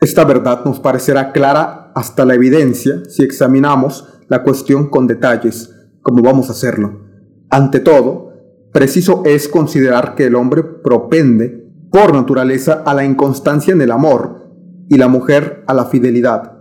[0.00, 6.22] Esta verdad nos parecerá clara hasta la evidencia si examinamos la cuestión con detalles, como
[6.22, 7.02] vamos a hacerlo.
[7.48, 8.32] Ante todo,
[8.72, 14.50] preciso es considerar que el hombre propende por naturaleza a la inconstancia en el amor
[14.88, 16.52] y la mujer a la fidelidad.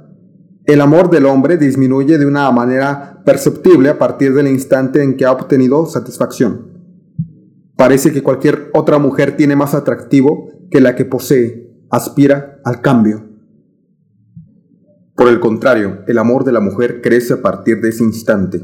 [0.65, 5.25] El amor del hombre disminuye de una manera perceptible a partir del instante en que
[5.25, 6.74] ha obtenido satisfacción.
[7.75, 13.25] Parece que cualquier otra mujer tiene más atractivo que la que posee, aspira al cambio.
[15.15, 18.61] Por el contrario, el amor de la mujer crece a partir de ese instante.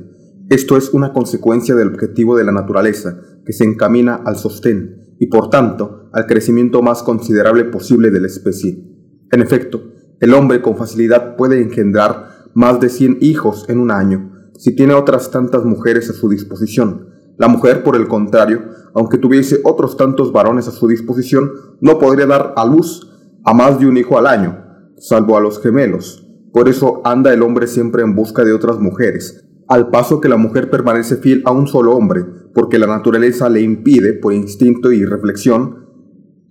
[0.50, 5.28] Esto es una consecuencia del objetivo de la naturaleza, que se encamina al sostén y
[5.28, 8.84] por tanto al crecimiento más considerable posible de la especie.
[9.32, 9.82] En efecto,
[10.19, 14.93] el hombre con facilidad puede engendrar más de 100 hijos en un año, si tiene
[14.93, 17.08] otras tantas mujeres a su disposición.
[17.41, 18.62] La mujer, por el contrario,
[18.93, 21.51] aunque tuviese otros tantos varones a su disposición,
[21.82, 23.10] no podría dar a luz
[23.43, 24.63] a más de un hijo al año,
[24.99, 26.23] salvo a los gemelos,
[26.54, 30.38] por eso anda el hombre siempre en busca de otras mujeres, al paso que la
[30.38, 32.23] mujer permanece fiel a un solo hombre,
[32.54, 35.88] porque la naturaleza le impide, por instinto y reflexión,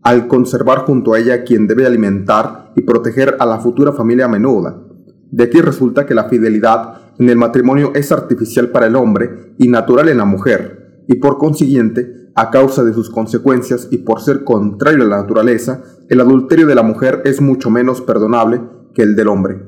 [0.03, 4.83] al conservar junto a ella quien debe alimentar y proteger a la futura familia menuda.
[5.31, 9.68] De aquí resulta que la fidelidad en el matrimonio es artificial para el hombre y
[9.68, 10.80] natural en la mujer,
[11.11, 15.83] y por consiguiente, a causa de sus consecuencias y por ser contrario a la naturaleza,
[16.09, 18.61] el adulterio de la mujer es mucho menos perdonable
[18.94, 19.61] que el del hombre.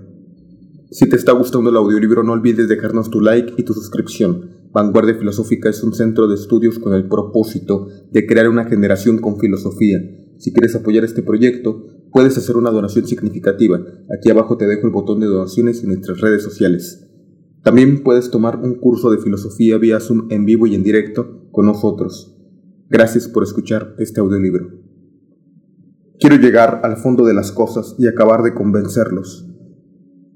[0.93, 4.51] Si te está gustando el audiolibro no olvides dejarnos tu like y tu suscripción.
[4.73, 9.41] Vanguardia Filosófica es un centro de estudios con el propósito de crear una generación con
[9.41, 9.99] filosofía.
[10.39, 13.81] Si quieres apoyar este proyecto, puedes hacer una donación significativa.
[14.17, 17.12] Aquí abajo te dejo el botón de donaciones en nuestras redes sociales.
[17.63, 21.67] También puedes tomar un curso de filosofía vía Zoom en vivo y en directo con
[21.67, 22.37] nosotros.
[22.89, 24.71] Gracias por escuchar este audiolibro.
[26.19, 29.49] Quiero llegar al fondo de las cosas y acabar de convencerlos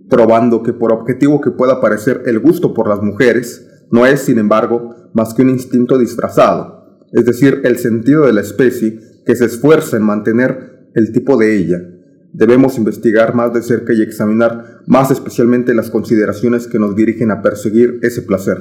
[0.09, 4.39] probando que por objetivo que pueda parecer el gusto por las mujeres, no es, sin
[4.39, 9.47] embargo, más que un instinto disfrazado, es decir, el sentido de la especie que se
[9.47, 11.79] esfuerza en mantener el tipo de ella.
[12.37, 17.41] Debemos investigar más de cerca y examinar más especialmente las consideraciones que nos dirigen a
[17.41, 18.59] perseguir ese placer.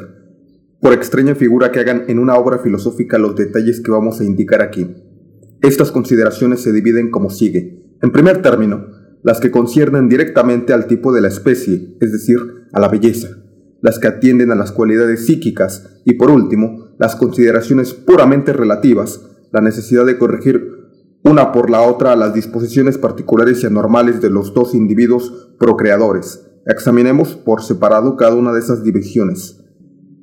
[0.79, 4.61] Por extraña figura que hagan en una obra filosófica los detalles que vamos a indicar
[4.61, 4.95] aquí.
[5.61, 7.83] Estas consideraciones se dividen como sigue.
[8.01, 8.85] En primer término,
[9.23, 12.38] las que conciernen directamente al tipo de la especie, es decir,
[12.71, 13.27] a la belleza,
[13.81, 19.19] las que atienden a las cualidades psíquicas y por último, las consideraciones puramente relativas,
[19.51, 20.74] la necesidad de corregir
[21.25, 26.47] una por la otra las disposiciones particulares y anormales de los dos individuos procreadores.
[26.65, 29.61] Examinemos por separado cada una de esas divisiones.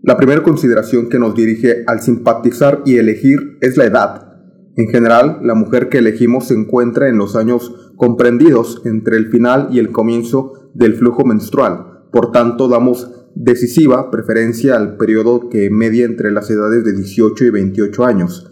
[0.02, 4.32] La primera consideración que nos dirige al simpatizar y elegir es la edad,
[4.74, 9.68] en general, la mujer que elegimos se encuentra en los años comprendidos entre el final
[9.70, 12.06] y el comienzo del flujo menstrual.
[12.10, 17.50] Por tanto, damos decisiva preferencia al periodo que media entre las edades de 18 y
[17.50, 18.51] 28 años.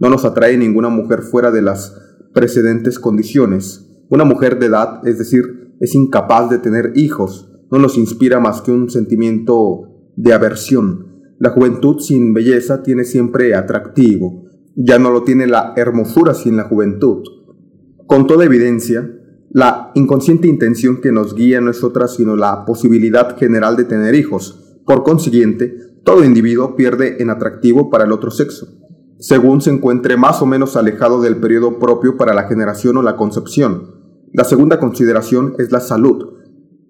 [0.00, 1.94] No nos atrae ninguna mujer fuera de las
[2.34, 3.86] precedentes condiciones.
[4.08, 8.62] Una mujer de edad, es decir, es incapaz de tener hijos, no nos inspira más
[8.62, 11.06] que un sentimiento de aversión.
[11.38, 16.64] La juventud sin belleza tiene siempre atractivo, ya no lo tiene la hermosura sin la
[16.64, 17.22] juventud.
[18.06, 19.08] Con toda evidencia,
[19.50, 24.14] la inconsciente intención que nos guía no es otra sino la posibilidad general de tener
[24.14, 24.80] hijos.
[24.86, 28.79] Por consiguiente, todo individuo pierde en atractivo para el otro sexo,
[29.20, 33.16] según se encuentre más o menos alejado del periodo propio para la generación o la
[33.16, 34.00] concepción.
[34.32, 36.38] La segunda consideración es la salud.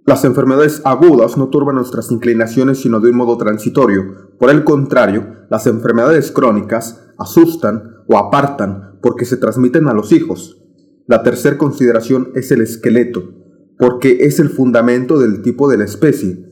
[0.06, 4.30] Las enfermedades agudas no turban nuestras inclinaciones sino de un modo transitorio.
[4.38, 10.62] Por el contrario, las enfermedades crónicas asustan o apartan porque se transmiten a los hijos.
[11.06, 13.24] La tercera consideración es el esqueleto,
[13.76, 16.46] porque es el fundamento del tipo de la especie.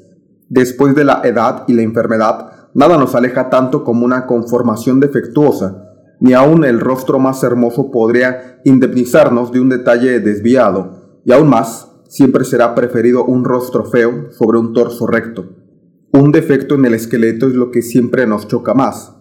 [0.48, 5.84] Después de la edad y la enfermedad, nada nos aleja tanto como una conformación defectuosa,
[6.20, 11.90] ni aun el rostro más hermoso podría indemnizarnos de un detalle desviado, y aún más,
[12.08, 15.44] siempre será preferido un rostro feo sobre un torso recto.
[16.12, 19.14] Un defecto en el esqueleto es lo que siempre nos choca más,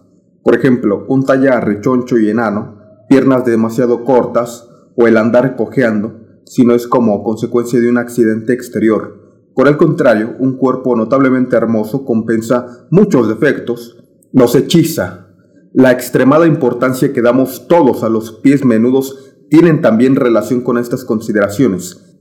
[0.47, 2.79] por ejemplo, un talla rechoncho y enano,
[3.09, 8.53] piernas demasiado cortas o el andar cojeando, si no es como consecuencia de un accidente
[8.53, 9.16] exterior.
[9.57, 13.97] Por el contrario, un cuerpo notablemente hermoso compensa muchos defectos,
[14.31, 15.29] nos hechiza.
[15.73, 21.03] La extremada importancia que damos todos a los pies menudos tienen también relación con estas
[21.03, 22.19] consideraciones.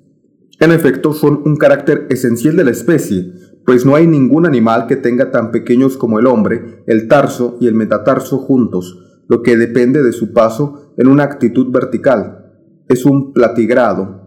[0.61, 3.35] En efecto, son un carácter esencial de la especie,
[3.67, 7.67] pues no hay ningún animal que tenga tan pequeños como el hombre, el tarso y
[7.67, 12.47] el metatarso juntos, lo que depende de su paso en una actitud vertical.
[12.89, 14.23] Es un platigrado.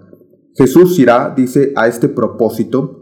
[0.55, 2.98] Jesús irá, dice a este propósito,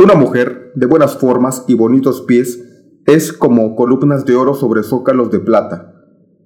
[0.00, 2.64] una mujer de buenas formas y bonitos pies
[3.04, 5.94] es como columnas de oro sobre zócalos de plata.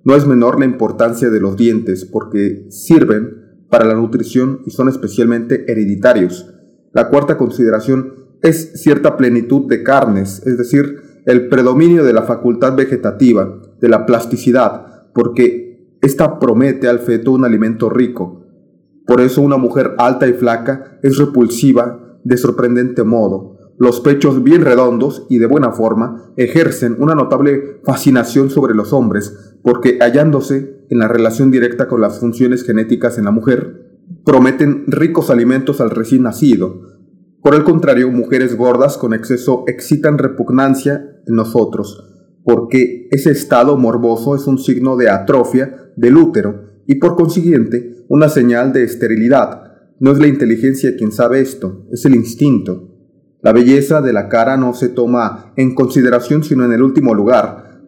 [0.05, 4.89] No es menor la importancia de los dientes porque sirven para la nutrición y son
[4.89, 6.51] especialmente hereditarios.
[6.93, 12.75] La cuarta consideración es cierta plenitud de carnes, es decir, el predominio de la facultad
[12.75, 18.47] vegetativa, de la plasticidad, porque ésta promete al feto un alimento rico.
[19.07, 23.59] Por eso una mujer alta y flaca es repulsiva de sorprendente modo.
[23.79, 29.57] Los pechos bien redondos y de buena forma ejercen una notable fascinación sobre los hombres,
[29.63, 35.31] porque hallándose en la relación directa con las funciones genéticas en la mujer, prometen ricos
[35.31, 36.93] alimentos al recién nacido,
[37.43, 44.37] por el contrario, mujeres gordas con exceso excitan repugnancia en nosotros, porque ese estado morboso
[44.37, 49.72] es un signo de atrofia del útero y por consiguiente una señal de esterilidad.
[50.03, 52.89] No es la inteligencia quien sabe esto, es el instinto.
[53.41, 57.83] La belleza de la cara no se toma en consideración sino en el último lugar.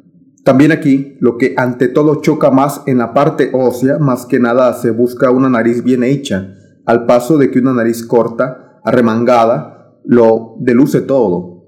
[0.45, 4.75] También aquí, lo que ante todo choca más en la parte ósea, más que nada
[4.75, 6.55] se busca una nariz bien hecha,
[6.87, 11.65] al paso de que una nariz corta arremangada, lo deluce todo.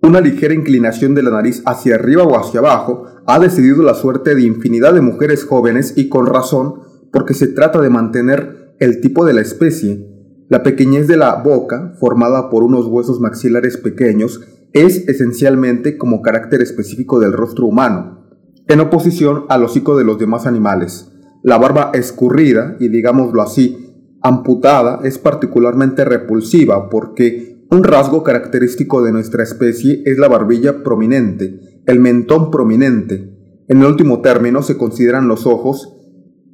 [0.00, 4.34] Una ligera inclinación de la nariz hacia arriba o hacia abajo ha decidido la suerte
[4.34, 6.76] de infinidad de mujeres jóvenes y con razón,
[7.12, 10.08] porque se trata de mantener el tipo de la especie.
[10.48, 14.40] La pequeñez de la boca, formada por unos huesos maxilares pequeños,
[14.72, 18.26] es esencialmente como carácter específico del rostro humano,
[18.68, 21.10] en oposición al hocico de los demás animales.
[21.42, 29.12] La barba escurrida, y digámoslo así, amputada es particularmente repulsiva porque un rasgo característico de
[29.12, 33.64] nuestra especie es la barbilla prominente, el mentón prominente.
[33.68, 35.96] En el último término se consideran los ojos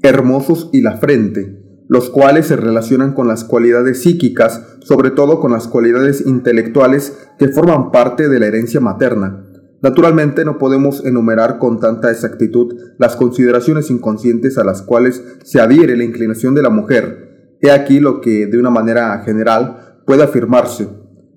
[0.02, 5.53] hermosos y la frente, los cuales se relacionan con las cualidades psíquicas, sobre todo con
[5.53, 9.45] las cualidades intelectuales que forman parte de la herencia materna.
[9.80, 15.97] Naturalmente no podemos enumerar con tanta exactitud las consideraciones inconscientes a las cuales se adhiere
[15.97, 17.28] la inclinación de la mujer,
[17.61, 20.89] He aquí lo que de una manera general puede afirmarse.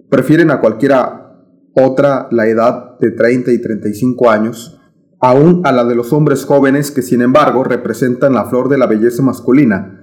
[0.10, 1.36] Prefieren a cualquiera
[1.76, 4.80] otra la edad de 30 y 35 años,
[5.20, 8.88] aún a la de los hombres jóvenes que sin embargo representan la flor de la
[8.88, 10.01] belleza masculina.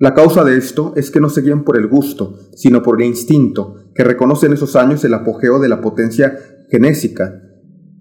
[0.00, 3.06] La causa de esto es que no se guían por el gusto, sino por el
[3.06, 6.36] instinto, que reconoce en esos años el apogeo de la potencia
[6.68, 7.40] genésica,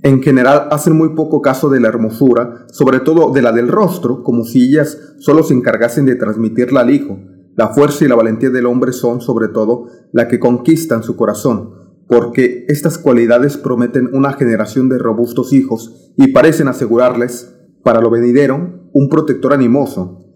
[0.02, 4.24] en general hacen muy poco caso de la hermosura, sobre todo de la del rostro,
[4.24, 7.20] como si ellas solo se encargasen de transmitirla al hijo.
[7.58, 11.72] La fuerza y la valentía del hombre son, sobre todo, la que conquistan su corazón,
[12.08, 18.90] porque estas cualidades prometen una generación de robustos hijos y parecen asegurarles, para lo venidero,
[18.94, 20.29] un protector animoso.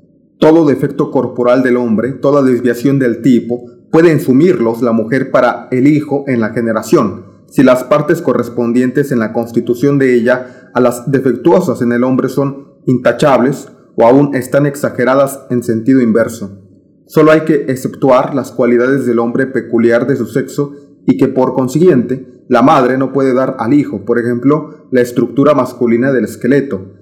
[0.44, 5.88] Todo defecto corporal del hombre, toda desviación del tipo, puede ensumirlos la mujer para el
[5.88, 11.10] hijo en la generación, si las partes correspondientes en la constitución de ella a las
[11.10, 16.60] defectuosas en el hombre son intachables o aún están exageradas en sentido inverso.
[17.06, 20.74] Solo hay que exceptuar las cualidades del hombre peculiar de su sexo
[21.08, 25.54] y que por consiguiente la madre no puede dar al hijo, por ejemplo, la estructura
[25.54, 26.93] masculina del esqueleto,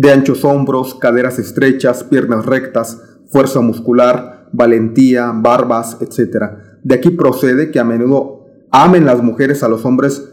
[0.00, 6.44] de anchos hombros, caderas estrechas, piernas rectas, fuerza muscular, valentía, barbas, etc.
[6.82, 10.26] De aquí procede que a menudo Amen las mujeres a los hombres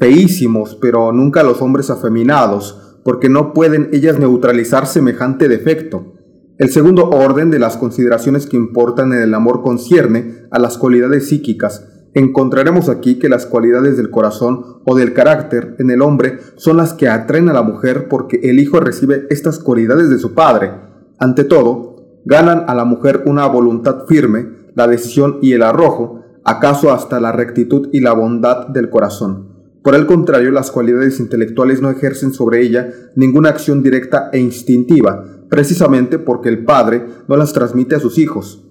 [0.00, 6.14] feísimos, pero nunca a los hombres afeminados, porque no pueden ellas neutralizar semejante defecto.
[6.58, 11.28] El segundo orden de las consideraciones que importan en el amor concierne a las cualidades
[11.28, 11.86] psíquicas.
[12.14, 16.92] Encontraremos aquí que las cualidades del corazón o del carácter en el hombre son las
[16.92, 20.70] que atraen a la mujer porque el hijo recibe estas cualidades de su padre.
[21.18, 24.46] Ante todo, ganan a la mujer una voluntad firme,
[24.76, 29.48] la decisión y el arrojo, acaso hasta la rectitud y la bondad del corazón.
[29.82, 35.24] Por el contrario, las cualidades intelectuales no ejercen sobre ella ninguna acción directa e instintiva,
[35.50, 38.64] precisamente porque el padre no las transmite a sus hijos.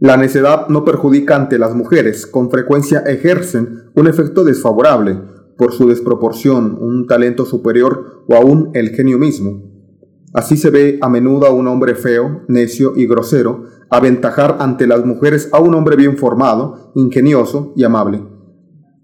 [0.00, 5.20] La necedad no perjudica ante las mujeres, con frecuencia ejercen un efecto desfavorable,
[5.58, 9.62] por su desproporción, un talento superior o aún el genio mismo.
[10.32, 15.04] Así se ve a menudo a un hombre feo, necio y grosero, aventajar ante las
[15.04, 18.22] mujeres a un hombre bien formado, ingenioso y amable.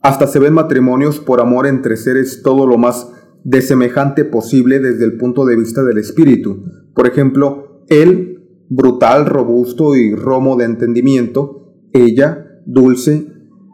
[0.01, 3.13] Hasta se ven matrimonios por amor entre seres todo lo más
[3.45, 6.65] desemejante posible desde el punto de vista del espíritu.
[6.95, 8.36] Por ejemplo, él,
[8.69, 13.27] brutal, robusto y romo de entendimiento, ella, dulce,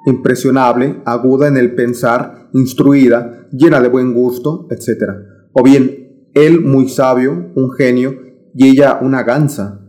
[0.07, 5.11] impresionable, aguda en el pensar, instruida, llena de buen gusto, etc.
[5.53, 8.14] O bien, él muy sabio, un genio,
[8.55, 9.82] y ella una gansa,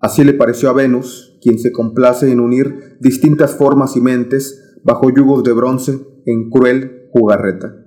[0.00, 5.10] Así le pareció a Venus, quien se complace en unir distintas formas y mentes bajo
[5.10, 7.84] yugos de bronce en cruel jugarreta.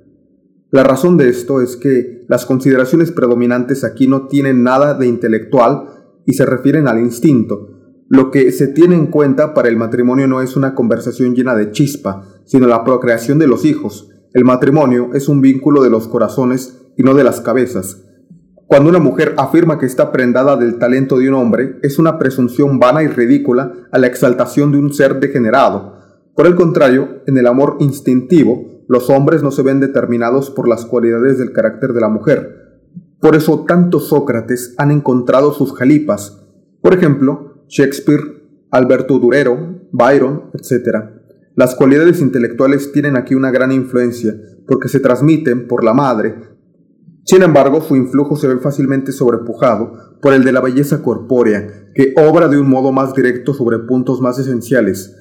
[0.71, 6.00] La razón de esto es que las consideraciones predominantes aquí no tienen nada de intelectual
[6.25, 7.81] y se refieren al instinto.
[8.09, 11.71] Lo que se tiene en cuenta para el matrimonio no es una conversación llena de
[11.71, 14.09] chispa, sino la procreación de los hijos.
[14.33, 18.03] El matrimonio es un vínculo de los corazones y no de las cabezas.
[18.67, 22.79] Cuando una mujer afirma que está prendada del talento de un hombre, es una presunción
[22.79, 25.95] vana y ridícula a la exaltación de un ser degenerado.
[26.35, 30.85] Por el contrario, en el amor instintivo, los hombres no se ven determinados por las
[30.85, 32.60] cualidades del carácter de la mujer.
[33.21, 36.43] Por eso tantos Sócrates han encontrado sus jalipas.
[36.81, 38.21] Por ejemplo, Shakespeare,
[38.71, 40.97] Alberto Durero, Byron, etc.
[41.55, 44.33] Las cualidades intelectuales tienen aquí una gran influencia,
[44.67, 46.35] porque se transmiten por la madre,
[47.23, 52.13] sin embargo, su influjo se ve fácilmente sobrepujado por el de la belleza corpórea, que
[52.17, 55.15] obra de un modo más directo sobre puntos más esenciales.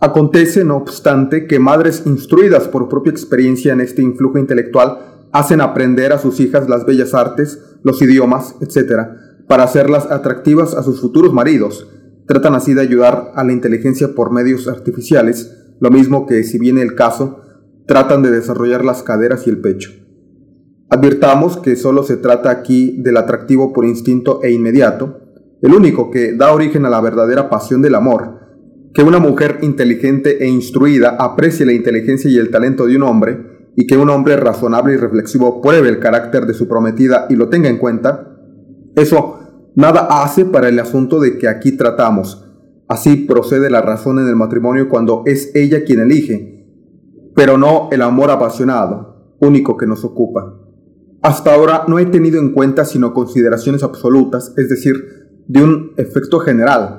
[0.00, 6.12] Acontece, no obstante, que madres instruidas por propia experiencia en este influjo intelectual hacen aprender
[6.12, 9.08] a sus hijas las bellas artes, los idiomas, etc.,
[9.48, 11.88] para hacerlas atractivas a sus futuros maridos.
[12.26, 16.82] Tratan así de ayudar a la inteligencia por medios artificiales, lo mismo que, si viene
[16.82, 17.40] el caso,
[17.86, 19.90] tratan de desarrollar las caderas y el pecho.
[20.88, 25.20] Advirtamos que solo se trata aquí del atractivo por instinto e inmediato,
[25.62, 28.40] el único que da origen a la verdadera pasión del amor,
[28.94, 33.51] que una mujer inteligente e instruida aprecie la inteligencia y el talento de un hombre,
[33.76, 37.48] y que un hombre razonable y reflexivo pruebe el carácter de su prometida y lo
[37.48, 38.36] tenga en cuenta,
[38.94, 39.38] eso
[39.74, 42.44] nada hace para el asunto de que aquí tratamos.
[42.88, 46.66] Así procede la razón en el matrimonio cuando es ella quien elige,
[47.34, 50.58] pero no el amor apasionado, único que nos ocupa.
[51.22, 56.40] Hasta ahora no he tenido en cuenta sino consideraciones absolutas, es decir, de un efecto
[56.40, 56.98] general.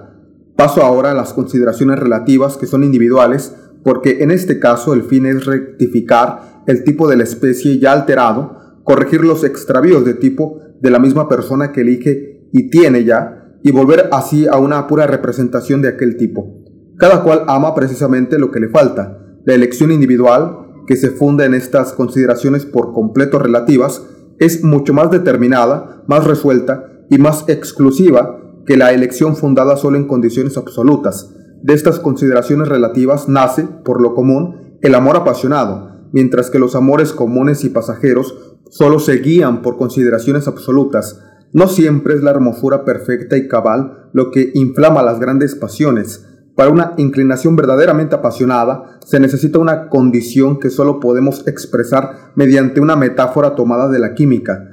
[0.56, 5.26] Paso ahora a las consideraciones relativas que son individuales, porque en este caso el fin
[5.26, 10.90] es rectificar el tipo de la especie ya alterado, corregir los extravíos de tipo de
[10.90, 15.82] la misma persona que elige y tiene ya, y volver así a una pura representación
[15.82, 16.64] de aquel tipo.
[16.98, 19.18] Cada cual ama precisamente lo que le falta.
[19.46, 24.06] La elección individual, que se funda en estas consideraciones por completo relativas,
[24.40, 30.08] es mucho más determinada, más resuelta y más exclusiva que la elección fundada solo en
[30.08, 31.34] condiciones absolutas.
[31.62, 37.12] De estas consideraciones relativas nace, por lo común, el amor apasionado, mientras que los amores
[37.12, 41.20] comunes y pasajeros solo se guían por consideraciones absolutas.
[41.52, 46.70] No siempre es la hermosura perfecta y cabal lo que inflama las grandes pasiones, para
[46.70, 53.56] una inclinación verdaderamente apasionada se necesita una condición que solo podemos expresar mediante una metáfora
[53.56, 54.70] tomada de la química.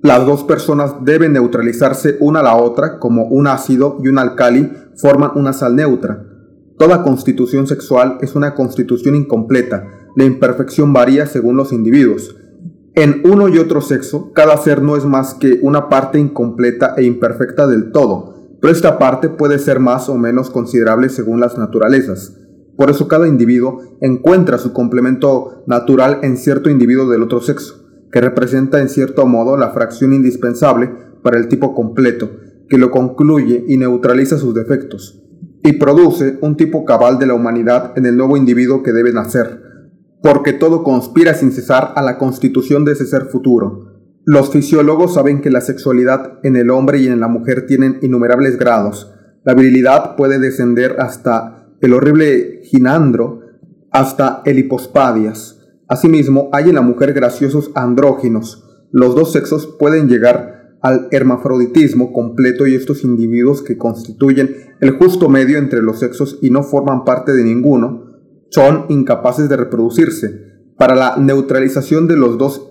[0.00, 4.72] Las dos personas deben neutralizarse una a la otra como un ácido y un alcali
[4.96, 6.24] forman una sal neutra.
[6.78, 9.84] Toda constitución sexual es una constitución incompleta.
[10.16, 12.36] La imperfección varía según los individuos.
[12.94, 17.04] En uno y otro sexo, cada ser no es más que una parte incompleta e
[17.04, 22.36] imperfecta del todo pero esta parte puede ser más o menos considerable según las naturalezas.
[22.76, 28.20] Por eso cada individuo encuentra su complemento natural en cierto individuo del otro sexo, que
[28.20, 30.90] representa en cierto modo la fracción indispensable
[31.22, 32.30] para el tipo completo,
[32.68, 35.22] que lo concluye y neutraliza sus defectos,
[35.62, 39.62] y produce un tipo cabal de la humanidad en el nuevo individuo que debe nacer,
[40.22, 43.98] porque todo conspira sin cesar a la constitución de ese ser futuro,
[44.30, 48.58] los fisiólogos saben que la sexualidad en el hombre y en la mujer tienen innumerables
[48.58, 49.10] grados.
[49.42, 53.40] La virilidad puede descender hasta el horrible ginandro,
[53.90, 55.60] hasta el hipospadias.
[55.88, 58.64] Asimismo, hay en la mujer graciosos andróginos.
[58.90, 65.30] Los dos sexos pueden llegar al hermafroditismo completo y estos individuos que constituyen el justo
[65.30, 68.07] medio entre los sexos y no forman parte de ninguno,
[68.50, 70.48] son incapaces de reproducirse.
[70.76, 72.70] Para la neutralización de los dos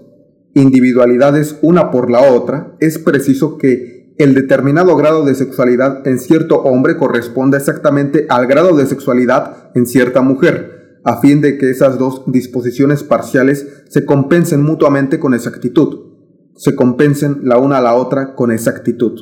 [0.54, 6.62] individualidades una por la otra, es preciso que el determinado grado de sexualidad en cierto
[6.64, 12.00] hombre corresponda exactamente al grado de sexualidad en cierta mujer, a fin de que esas
[12.00, 16.16] dos disposiciones parciales se compensen mutuamente con exactitud,
[16.56, 19.22] se compensen la una a la otra con exactitud.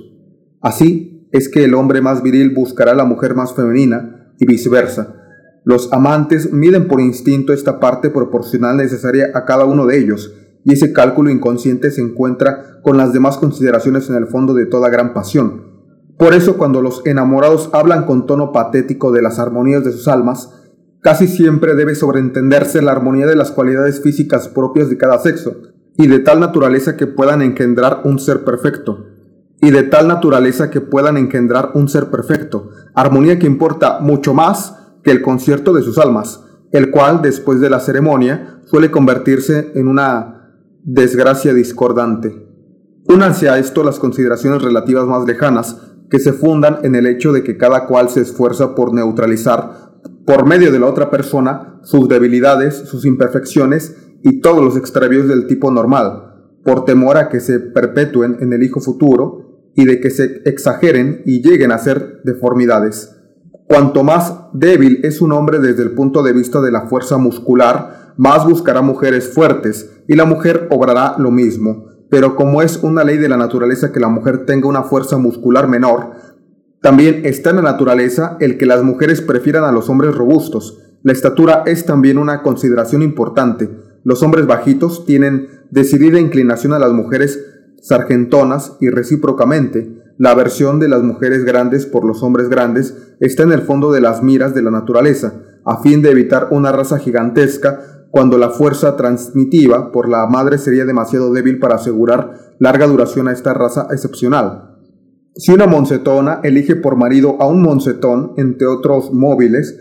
[0.62, 5.25] Así es que el hombre más viril buscará a la mujer más femenina y viceversa.
[5.66, 10.32] Los amantes miden por instinto esta parte proporcional necesaria a cada uno de ellos,
[10.64, 14.90] y ese cálculo inconsciente se encuentra con las demás consideraciones en el fondo de toda
[14.90, 15.64] gran pasión.
[16.20, 20.54] Por eso cuando los enamorados hablan con tono patético de las armonías de sus almas,
[21.02, 25.64] casi siempre debe sobreentenderse la armonía de las cualidades físicas propias de cada sexo,
[25.98, 29.08] y de tal naturaleza que puedan engendrar un ser perfecto,
[29.62, 34.85] y de tal naturaleza que puedan engendrar un ser perfecto, armonía que importa mucho más
[35.06, 39.88] que el concierto de sus almas, el cual, después de la ceremonia, suele convertirse en
[39.88, 40.52] una
[40.84, 42.46] desgracia discordante.
[43.08, 45.78] Únanse a esto las consideraciones relativas más lejanas,
[46.10, 49.94] que se fundan en el hecho de que cada cual se esfuerza por neutralizar,
[50.26, 55.46] por medio de la otra persona, sus debilidades, sus imperfecciones y todos los extravíos del
[55.46, 60.10] tipo normal, por temor a que se perpetúen en el hijo futuro y de que
[60.10, 63.15] se exageren y lleguen a ser deformidades.
[63.68, 68.14] Cuanto más débil es un hombre desde el punto de vista de la fuerza muscular,
[68.18, 71.88] más buscará mujeres fuertes y la mujer obrará lo mismo.
[72.10, 75.68] Pero como es una ley de la naturaleza que la mujer tenga una fuerza muscular
[75.68, 76.12] menor,
[76.82, 80.78] también está en la naturaleza el que las mujeres prefieran a los hombres robustos.
[81.02, 83.70] La estatura es también una consideración importante.
[84.04, 87.44] Los hombres bajitos tienen decidida inclinación a las mujeres
[87.82, 90.05] sargentonas y recíprocamente.
[90.18, 94.00] La aversión de las mujeres grandes por los hombres grandes está en el fondo de
[94.00, 98.96] las miras de la naturaleza, a fin de evitar una raza gigantesca cuando la fuerza
[98.96, 104.78] transmitiva por la madre sería demasiado débil para asegurar larga duración a esta raza excepcional.
[105.36, 109.78] Si una moncetona elige por marido a un moncetón, entre otros móviles,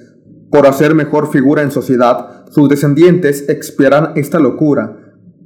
[0.50, 4.96] por hacer mejor figura en sociedad, sus descendientes expiarán esta locura.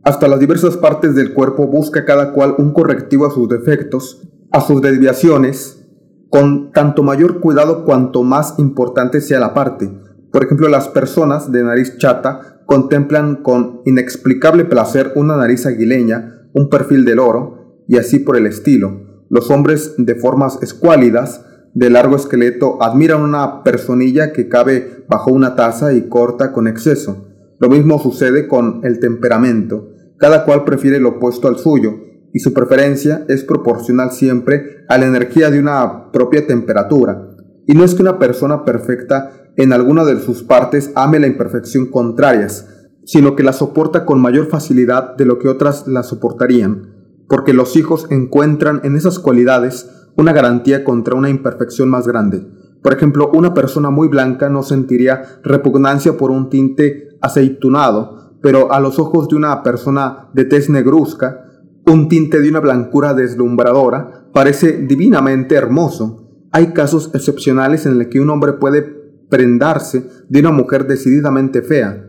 [0.03, 4.27] Hasta las diversas partes del cuerpo busca cada cual un correctivo a sus defectos,
[4.59, 5.87] a sus desviaciones
[6.31, 9.91] con tanto mayor cuidado cuanto más importante sea la parte.
[10.31, 16.69] Por ejemplo, las personas de nariz chata contemplan con inexplicable placer una nariz aguileña, un
[16.69, 19.25] perfil del oro, y así por el estilo.
[19.31, 25.55] Los hombres de formas escuálidas, de largo esqueleto, admiran una personilla que cabe bajo una
[25.55, 27.29] taza y corta con exceso.
[27.59, 29.89] Lo mismo sucede con el temperamento.
[30.19, 35.07] Cada cual prefiere lo opuesto al suyo, y su preferencia es proporcional siempre a la
[35.07, 37.31] energía de una propia temperatura.
[37.67, 41.87] Y no es que una persona perfecta en alguna de sus partes ame la imperfección
[41.87, 42.69] contrarias,
[43.05, 46.95] sino que la soporta con mayor facilidad de lo que otras la soportarían,
[47.29, 52.47] porque los hijos encuentran en esas cualidades una garantía contra una imperfección más grande.
[52.83, 58.81] Por ejemplo, una persona muy blanca no sentiría repugnancia por un tinte aceitunado, pero a
[58.81, 61.48] los ojos de una persona de tez negruzca,
[61.89, 66.47] un tinte de una blancura deslumbradora, parece divinamente hermoso.
[66.53, 68.83] Hay casos excepcionales en los que un hombre puede
[69.29, 72.05] prendarse de una mujer decididamente fea.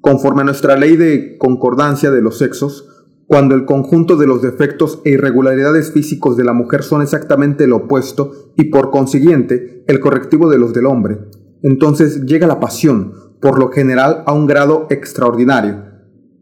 [0.00, 2.88] Conforme a nuestra ley de concordancia de los sexos,
[3.26, 7.76] cuando el conjunto de los defectos e irregularidades físicos de la mujer son exactamente lo
[7.76, 11.18] opuesto y por consiguiente el correctivo de los del hombre,
[11.62, 15.84] entonces llega la pasión, por lo general a un grado extraordinario.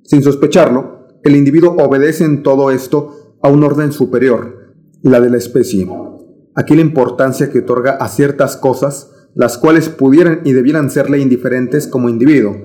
[0.03, 5.37] Sin sospecharlo, el individuo obedece en todo esto a un orden superior, la de la
[5.37, 5.89] especie.
[6.55, 11.87] Aquí la importancia que otorga a ciertas cosas, las cuales pudieran y debieran serle indiferentes
[11.87, 12.57] como individuo.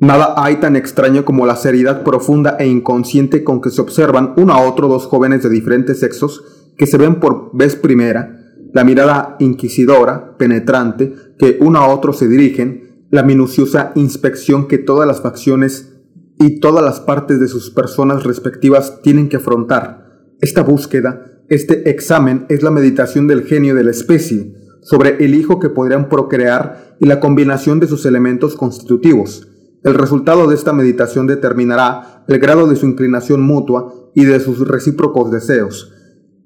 [0.00, 4.52] Nada hay tan extraño como la seriedad profunda e inconsciente con que se observan uno
[4.52, 6.42] a otro dos jóvenes de diferentes sexos
[6.76, 8.40] que se ven por vez primera,
[8.72, 15.06] la mirada inquisidora, penetrante, que uno a otro se dirigen, la minuciosa inspección que todas
[15.06, 15.93] las facciones
[16.38, 20.04] y todas las partes de sus personas respectivas tienen que afrontar.
[20.40, 25.58] Esta búsqueda, este examen es la meditación del genio de la especie sobre el hijo
[25.58, 29.48] que podrían procrear y la combinación de sus elementos constitutivos.
[29.82, 34.66] El resultado de esta meditación determinará el grado de su inclinación mutua y de sus
[34.66, 35.92] recíprocos deseos.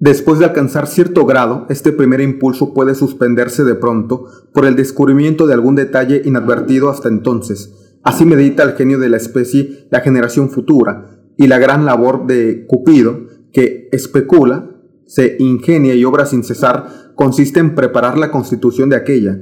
[0.00, 5.46] Después de alcanzar cierto grado, este primer impulso puede suspenderse de pronto por el descubrimiento
[5.46, 7.72] de algún detalle inadvertido hasta entonces,
[8.02, 12.66] Así medita el genio de la especie la generación futura y la gran labor de
[12.66, 14.70] Cupido, que especula,
[15.06, 19.38] se ingenia y obra sin cesar, consiste en preparar la constitución de aquella.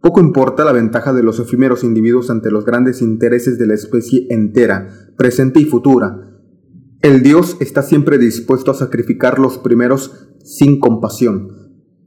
[0.00, 4.26] Poco importa la ventaja de los efímeros individuos ante los grandes intereses de la especie
[4.30, 6.28] entera, presente y futura.
[7.00, 11.50] El Dios está siempre dispuesto a sacrificar los primeros sin compasión,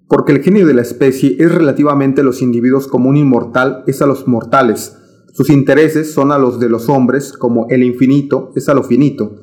[0.07, 4.01] porque el genio de la especie es relativamente a los individuos como un inmortal es
[4.01, 4.97] a los mortales,
[5.33, 9.35] sus intereses son a los de los hombres, como el infinito es a lo finito.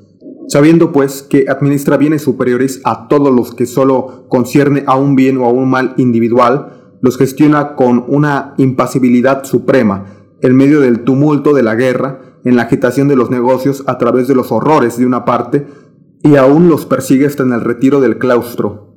[0.48, 5.38] Sabiendo pues que administra bienes superiores a todos los que solo concierne a un bien
[5.38, 10.06] o a un mal individual, los gestiona con una impasibilidad suprema,
[10.40, 14.28] en medio del tumulto de la guerra, en la agitación de los negocios a través
[14.28, 15.66] de los horrores de una parte,
[16.22, 18.96] y aún los persigue hasta en el retiro del claustro.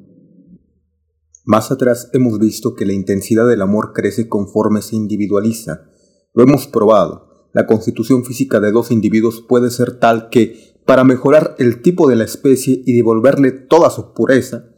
[1.45, 5.90] Más atrás hemos visto que la intensidad del amor crece conforme se individualiza,
[6.33, 7.49] lo hemos probado.
[7.53, 12.15] La constitución física de dos individuos puede ser tal que, para mejorar el tipo de
[12.15, 14.69] la especie y devolverle toda su pureza,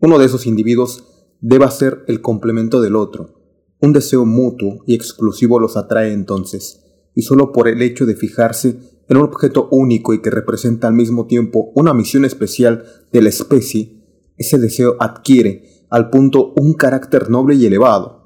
[0.00, 1.04] uno de esos individuos
[1.40, 3.40] deba ser el complemento del otro.
[3.80, 6.82] Un deseo mutuo y exclusivo los atrae entonces,
[7.14, 10.94] y solo por el hecho de fijarse en un objeto único y que representa al
[10.94, 14.02] mismo tiempo una misión especial de la especie,
[14.38, 18.22] ese deseo adquiere al punto un carácter noble y elevado.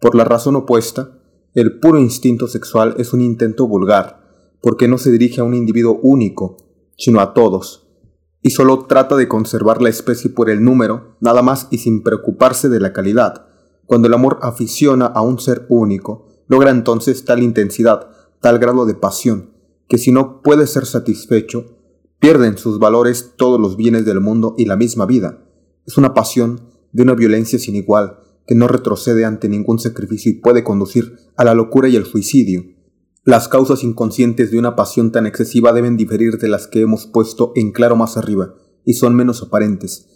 [0.00, 1.22] Por la razón opuesta,
[1.54, 4.24] el puro instinto sexual es un intento vulgar,
[4.60, 6.56] porque no se dirige a un individuo único,
[6.96, 7.86] sino a todos,
[8.42, 12.68] y solo trata de conservar la especie por el número, nada más y sin preocuparse
[12.68, 13.46] de la calidad.
[13.86, 18.08] Cuando el amor aficiona a un ser único, logra entonces tal intensidad,
[18.40, 19.50] tal grado de pasión,
[19.88, 21.78] que si no puede ser satisfecho,
[22.18, 25.44] pierden sus valores todos los bienes del mundo y la misma vida.
[25.86, 30.40] Es una pasión de una violencia sin igual, que no retrocede ante ningún sacrificio y
[30.40, 32.64] puede conducir a la locura y el suicidio.
[33.24, 37.52] Las causas inconscientes de una pasión tan excesiva deben diferir de las que hemos puesto
[37.54, 40.06] en claro más arriba, y son menos aparentes.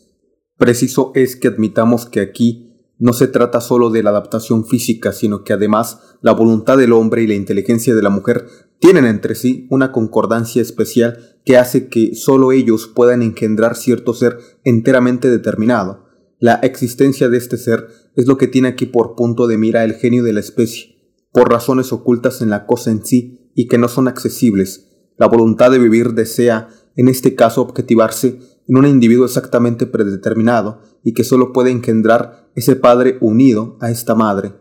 [0.59, 2.69] Preciso es que admitamos que aquí
[2.99, 7.23] no se trata solo de la adaptación física, sino que además la voluntad del hombre
[7.23, 8.47] y la inteligencia de la mujer
[8.81, 14.39] tienen entre sí una concordancia especial que hace que solo ellos puedan engendrar cierto ser
[14.65, 16.08] enteramente determinado.
[16.41, 19.95] La existencia de este ser es lo que tiene aquí por punto de mira el
[19.95, 20.97] genio de la especie,
[21.33, 24.87] por razones ocultas en la cosa en sí y que no son accesibles.
[25.17, 31.13] La voluntad de vivir desea, en este caso, objetivarse en un individuo exactamente predeterminado y
[31.13, 34.55] que solo puede engendrar ese padre unido a esta madre.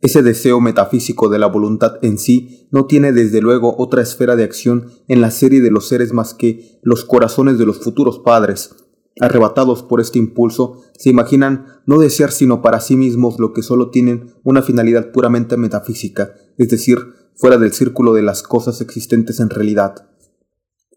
[0.00, 4.44] Ese deseo metafísico de la voluntad en sí no tiene desde luego otra esfera de
[4.44, 8.83] acción en la serie de los seres más que los corazones de los futuros padres.
[9.20, 13.90] Arrebatados por este impulso, se imaginan no desear sino para sí mismos lo que solo
[13.90, 16.98] tienen una finalidad puramente metafísica, es decir,
[17.36, 20.08] fuera del círculo de las cosas existentes en realidad.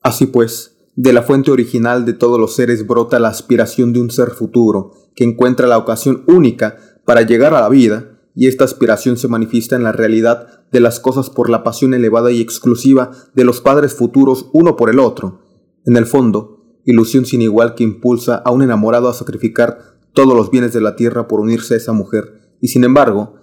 [0.01, 4.09] Así pues, de la fuente original de todos los seres brota la aspiración de un
[4.09, 9.17] ser futuro, que encuentra la ocasión única para llegar a la vida, y esta aspiración
[9.17, 13.43] se manifiesta en la realidad de las cosas por la pasión elevada y exclusiva de
[13.43, 15.41] los padres futuros uno por el otro.
[15.85, 16.56] En el fondo,
[16.87, 20.95] ilusión sin igual que impulsa a un enamorado a sacrificar todos los bienes de la
[20.95, 23.35] tierra por unirse a esa mujer, y sin embargo,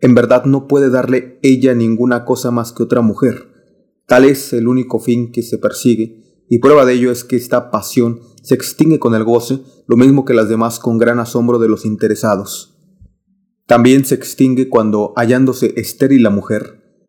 [0.00, 3.46] en verdad no puede darle ella ninguna cosa más que otra mujer.
[4.06, 7.70] Tal es el único fin que se persigue, y prueba de ello es que esta
[7.70, 11.68] pasión se extingue con el goce, lo mismo que las demás con gran asombro de
[11.68, 12.74] los interesados.
[13.66, 17.04] También se extingue cuando, hallándose estéril la mujer,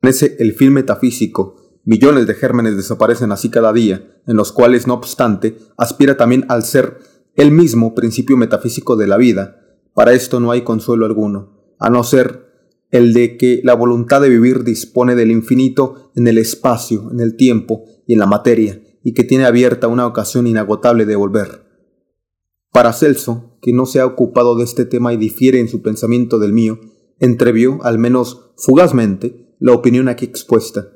[0.00, 4.94] ese el fin metafísico, millones de gérmenes desaparecen así cada día, en los cuales, no
[4.94, 6.98] obstante, aspira también al ser
[7.34, 9.60] el mismo principio metafísico de la vida.
[9.94, 12.50] Para esto no hay consuelo alguno, a no ser
[12.90, 17.36] el de que la voluntad de vivir dispone del infinito en el espacio, en el
[17.36, 21.70] tiempo y en la materia, y que tiene abierta una ocasión inagotable de volver.
[22.72, 26.38] Para Celso, que no se ha ocupado de este tema y difiere en su pensamiento
[26.38, 26.78] del mío,
[27.18, 30.88] entrevió, al menos fugazmente, la opinión aquí expuesta.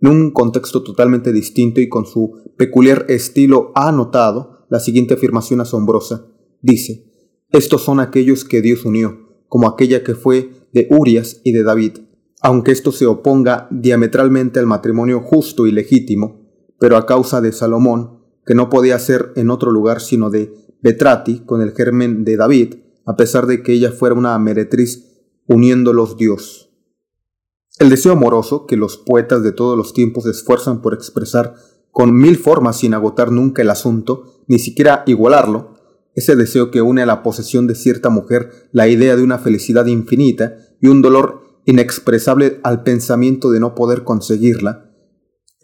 [0.00, 5.60] En un contexto totalmente distinto y con su peculiar estilo ha anotado la siguiente afirmación
[5.60, 6.26] asombrosa.
[6.60, 7.12] Dice,
[7.50, 11.98] estos son aquellos que Dios unió, como aquella que fue de Urias y de David,
[12.42, 16.46] aunque esto se oponga diametralmente al matrimonio justo y legítimo,
[16.78, 21.40] pero a causa de Salomón, que no podía ser en otro lugar sino de Betrati
[21.40, 22.74] con el germen de David,
[23.06, 26.65] a pesar de que ella fuera una meretriz uniéndolos Dios.
[27.78, 31.54] El deseo amoroso que los poetas de todos los tiempos se esfuerzan por expresar
[31.90, 35.76] con mil formas sin agotar nunca el asunto, ni siquiera igualarlo,
[36.14, 39.86] ese deseo que une a la posesión de cierta mujer la idea de una felicidad
[39.86, 44.86] infinita y un dolor inexpresable al pensamiento de no poder conseguirla,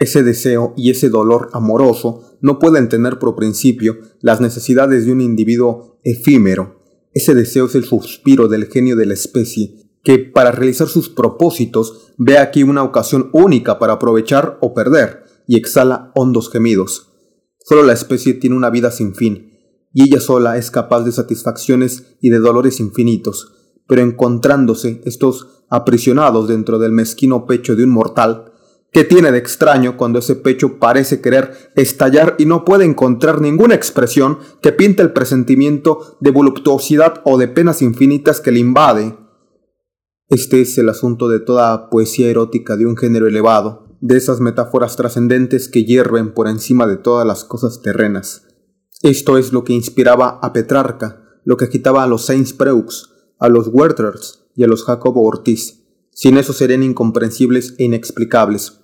[0.02, 5.20] ese deseo y ese dolor amoroso no pueden tener por principio las necesidades de un
[5.20, 6.82] individuo efímero.
[7.12, 12.12] Ese deseo es el suspiro del genio de la especie, que para realizar sus propósitos
[12.18, 17.12] ve aquí una ocasión única para aprovechar o perder, y exhala hondos gemidos.
[17.58, 19.52] Solo la especie tiene una vida sin fin,
[19.92, 23.52] y ella sola es capaz de satisfacciones y de dolores infinitos,
[23.86, 28.52] pero encontrándose estos aprisionados dentro del mezquino pecho de un mortal,
[28.90, 33.74] ¿qué tiene de extraño cuando ese pecho parece querer estallar y no puede encontrar ninguna
[33.74, 39.21] expresión que pinte el presentimiento de voluptuosidad o de penas infinitas que le invade?
[40.32, 44.96] Este es el asunto de toda poesía erótica de un género elevado, de esas metáforas
[44.96, 48.46] trascendentes que hierven por encima de todas las cosas terrenas.
[49.02, 53.68] Esto es lo que inspiraba a Petrarca, lo que agitaba a los Saints-Preux, a los
[53.70, 55.84] Werthers y a los Jacobo Ortiz.
[56.12, 58.80] Sin eso serían incomprensibles e inexplicables.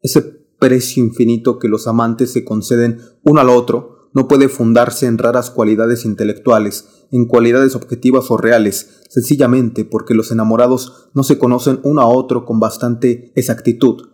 [0.00, 5.18] Ese precio infinito que los amantes se conceden uno al otro no puede fundarse en
[5.18, 11.80] raras cualidades intelectuales, en cualidades objetivas o reales, sencillamente porque los enamorados no se conocen
[11.84, 14.08] uno a otro con bastante exactitud.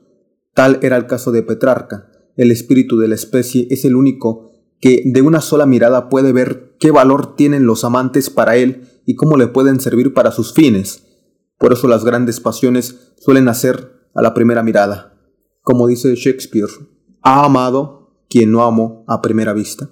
[0.54, 2.10] Tal era el caso de Petrarca.
[2.36, 6.76] El espíritu de la especie es el único que de una sola mirada puede ver
[6.78, 11.04] qué valor tienen los amantes para él y cómo le pueden servir para sus fines.
[11.58, 15.14] Por eso las grandes pasiones suelen nacer a la primera mirada.
[15.62, 16.70] Como dice Shakespeare,
[17.22, 19.90] ha amado quien no amó a primera vista.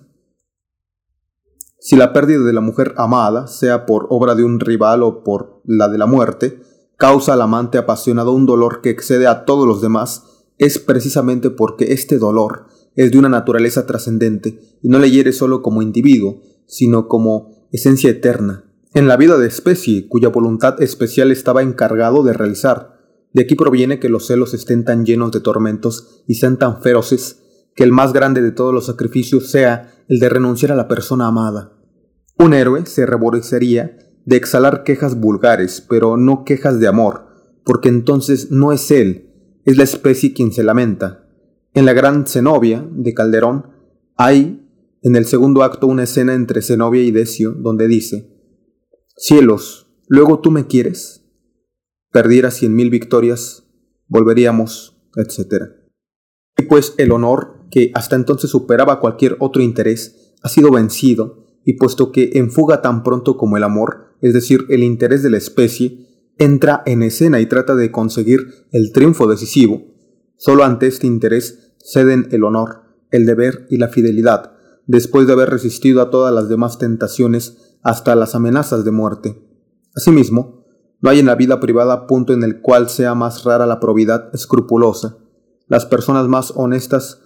[1.79, 5.61] Si la pérdida de la mujer amada, sea por obra de un rival o por
[5.65, 6.61] la de la muerte,
[6.97, 10.25] causa al amante apasionado un dolor que excede a todos los demás,
[10.57, 15.63] es precisamente porque este dolor es de una naturaleza trascendente y no le hiere solo
[15.63, 18.65] como individuo, sino como esencia eterna,
[18.95, 22.95] en la vida de especie cuya voluntad especial estaba encargado de realizar.
[23.33, 27.43] De aquí proviene que los celos estén tan llenos de tormentos y sean tan feroces
[27.75, 31.27] que el más grande de todos los sacrificios sea el de renunciar a la persona
[31.27, 31.73] amada.
[32.39, 37.27] Un héroe se reborecería de exhalar quejas vulgares, pero no quejas de amor,
[37.65, 41.27] porque entonces no es él, es la especie quien se lamenta.
[41.75, 43.71] En la gran Zenobia de Calderón
[44.17, 44.61] hay
[45.03, 48.31] en el segundo acto una escena entre Zenobia y Decio donde dice,
[49.17, 51.25] Cielos, ¿luego tú me quieres?
[52.11, 53.65] Perdiera cien mil victorias,
[54.09, 55.73] volveríamos, etc.
[56.57, 61.73] Y pues el honor, que hasta entonces superaba cualquier otro interés, ha sido vencido y
[61.73, 65.39] puesto que en fuga tan pronto como el amor, es decir, el interés de la
[65.39, 66.07] especie,
[66.39, 69.83] entra en escena y trata de conseguir el triunfo decisivo,
[70.37, 74.53] solo ante este interés ceden el honor, el deber y la fidelidad,
[74.87, 79.43] después de haber resistido a todas las demás tentaciones hasta las amenazas de muerte.
[79.97, 80.65] Asimismo,
[81.01, 84.33] no hay en la vida privada punto en el cual sea más rara la probidad
[84.33, 85.19] escrupulosa.
[85.67, 87.24] Las personas más honestas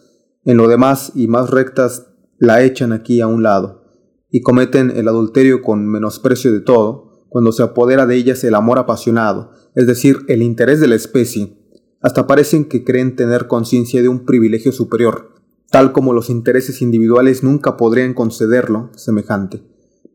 [0.49, 2.07] en lo demás y más rectas
[2.39, 3.85] la echan aquí a un lado
[4.31, 8.79] y cometen el adulterio con menosprecio de todo, cuando se apodera de ellas el amor
[8.79, 11.59] apasionado, es decir, el interés de la especie,
[12.01, 15.35] hasta parecen que creen tener conciencia de un privilegio superior,
[15.71, 19.63] tal como los intereses individuales nunca podrían concederlo semejante,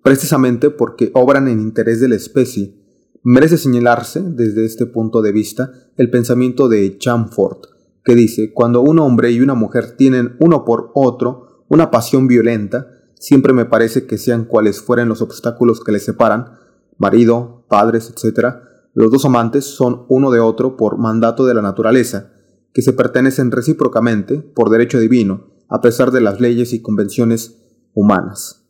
[0.01, 2.75] precisamente porque obran en interés de la especie.
[3.21, 7.72] Merece señalarse, desde este punto de vista, el pensamiento de Chamfort,
[8.03, 12.87] que dice, cuando un hombre y una mujer tienen uno por otro una pasión violenta,
[13.15, 16.59] siempre me parece que sean cuales fueren los obstáculos que les separan,
[16.97, 18.55] marido, padres, etc.,
[18.93, 22.31] los dos amantes son uno de otro por mandato de la naturaleza,
[22.73, 27.57] que se pertenecen recíprocamente por derecho divino, a pesar de las leyes y convenciones
[27.93, 28.62] humanas.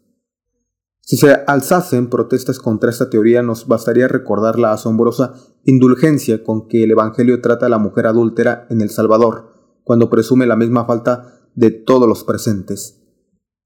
[1.06, 5.34] Si se alzasen protestas contra esta teoría, nos bastaría recordar la asombrosa
[5.66, 9.50] indulgencia con que el Evangelio trata a la mujer adúltera en El Salvador,
[9.84, 13.02] cuando presume la misma falta de todos los presentes.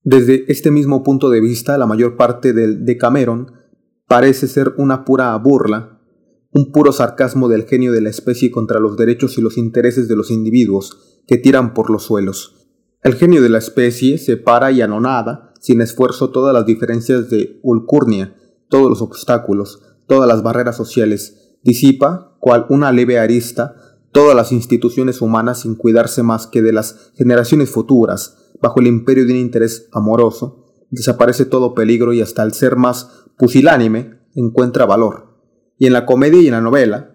[0.04, 3.52] Desde este mismo punto de vista, la mayor parte del Decameron
[4.08, 6.02] parece ser una pura burla,
[6.54, 10.16] un puro sarcasmo del genio de la especie contra los derechos y los intereses de
[10.16, 12.68] los individuos que tiran por los suelos.
[13.04, 18.34] El genio de la especie separa y anonada, sin esfuerzo, todas las diferencias de ulcurnia,
[18.70, 23.76] todos los obstáculos, todas las barreras sociales, disipa, cual una leve arista,
[24.14, 29.26] todas las instituciones humanas sin cuidarse más que de las generaciones futuras, bajo el imperio
[29.26, 35.36] de un interés amoroso, desaparece todo peligro y hasta el ser más pusilánime encuentra valor.
[35.78, 37.14] Y en la comedia y en la novela,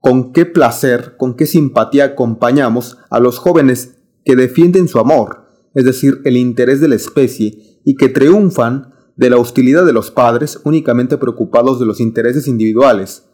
[0.00, 5.41] con qué placer, con qué simpatía acompañamos a los jóvenes que defienden su amor,
[5.74, 10.10] es decir, el interés de la especie, y que triunfan de la hostilidad de los
[10.10, 13.28] padres únicamente preocupados de los intereses individuales,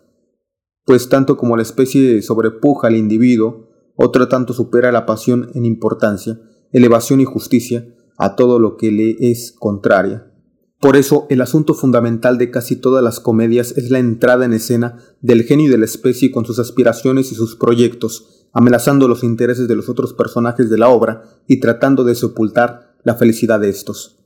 [0.84, 6.41] pues tanto como la especie sobrepuja al individuo, otra tanto supera la pasión en importancia,
[6.72, 10.32] elevación y justicia a todo lo que le es contraria.
[10.80, 14.99] Por eso el asunto fundamental de casi todas las comedias es la entrada en escena
[15.20, 19.76] del genio de la especie con sus aspiraciones y sus proyectos, amenazando los intereses de
[19.76, 24.18] los otros personajes de la obra y tratando de sepultar la felicidad de estos.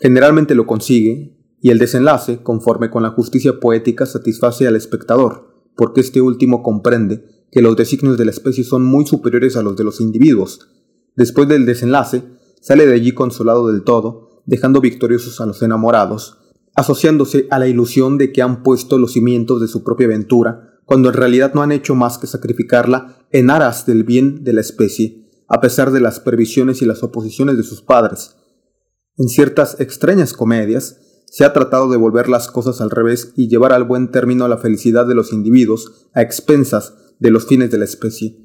[0.00, 6.00] Generalmente lo consigue, y el desenlace, conforme con la justicia poética, satisface al espectador, porque
[6.00, 9.84] este último comprende que los designios de la especie son muy superiores a los de
[9.84, 10.68] los individuos,
[11.14, 12.24] Después del desenlace,
[12.60, 16.38] sale de allí consolado del todo, dejando victoriosos a los enamorados,
[16.74, 21.08] asociándose a la ilusión de que han puesto los cimientos de su propia aventura, cuando
[21.08, 25.28] en realidad no han hecho más que sacrificarla en aras del bien de la especie,
[25.48, 28.36] a pesar de las previsiones y las oposiciones de sus padres.
[29.16, 33.72] En ciertas extrañas comedias, se ha tratado de volver las cosas al revés y llevar
[33.72, 37.84] al buen término la felicidad de los individuos a expensas de los fines de la
[37.84, 38.36] especie.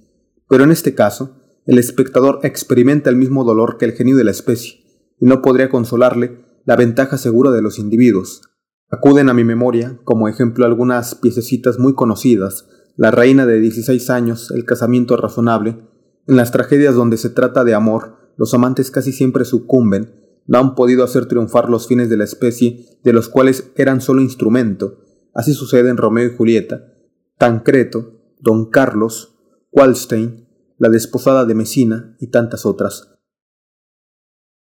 [0.47, 1.35] Pero en este caso,
[1.65, 4.85] el espectador experimenta el mismo dolor que el genio de la especie,
[5.19, 8.41] y no podría consolarle la ventaja segura de los individuos.
[8.89, 14.49] Acuden a mi memoria, como ejemplo, algunas piececitas muy conocidas, La reina de 16 años,
[14.51, 15.77] El casamiento razonable,
[16.25, 20.13] En las tragedias donde se trata de amor, los amantes casi siempre sucumben,
[20.45, 24.21] no han podido hacer triunfar los fines de la especie, de los cuales eran solo
[24.21, 24.99] instrumento.
[25.33, 26.93] Así sucede en Romeo y Julieta,
[27.37, 29.37] Tancreto, Don Carlos,
[29.71, 33.16] Wallstein, la desposada de Mesina y tantas otras.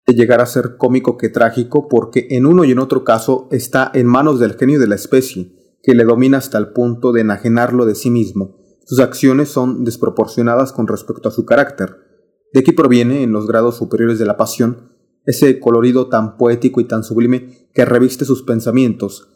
[0.07, 3.91] De llegar a ser cómico que trágico porque en uno y en otro caso está
[3.93, 5.51] en manos del genio de la especie,
[5.83, 8.57] que le domina hasta el punto de enajenarlo de sí mismo.
[8.85, 11.97] Sus acciones son desproporcionadas con respecto a su carácter.
[12.53, 14.93] De aquí proviene, en los grados superiores de la pasión,
[15.25, 19.27] ese colorido tan poético y tan sublime que reviste sus pensamientos,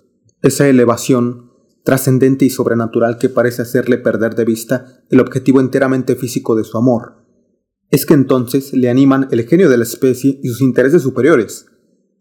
[0.41, 1.51] esa elevación
[1.83, 6.77] trascendente y sobrenatural que parece hacerle perder de vista el objetivo enteramente físico de su
[6.77, 7.20] amor.
[7.91, 11.65] Es que entonces le animan el genio de la especie y sus intereses superiores.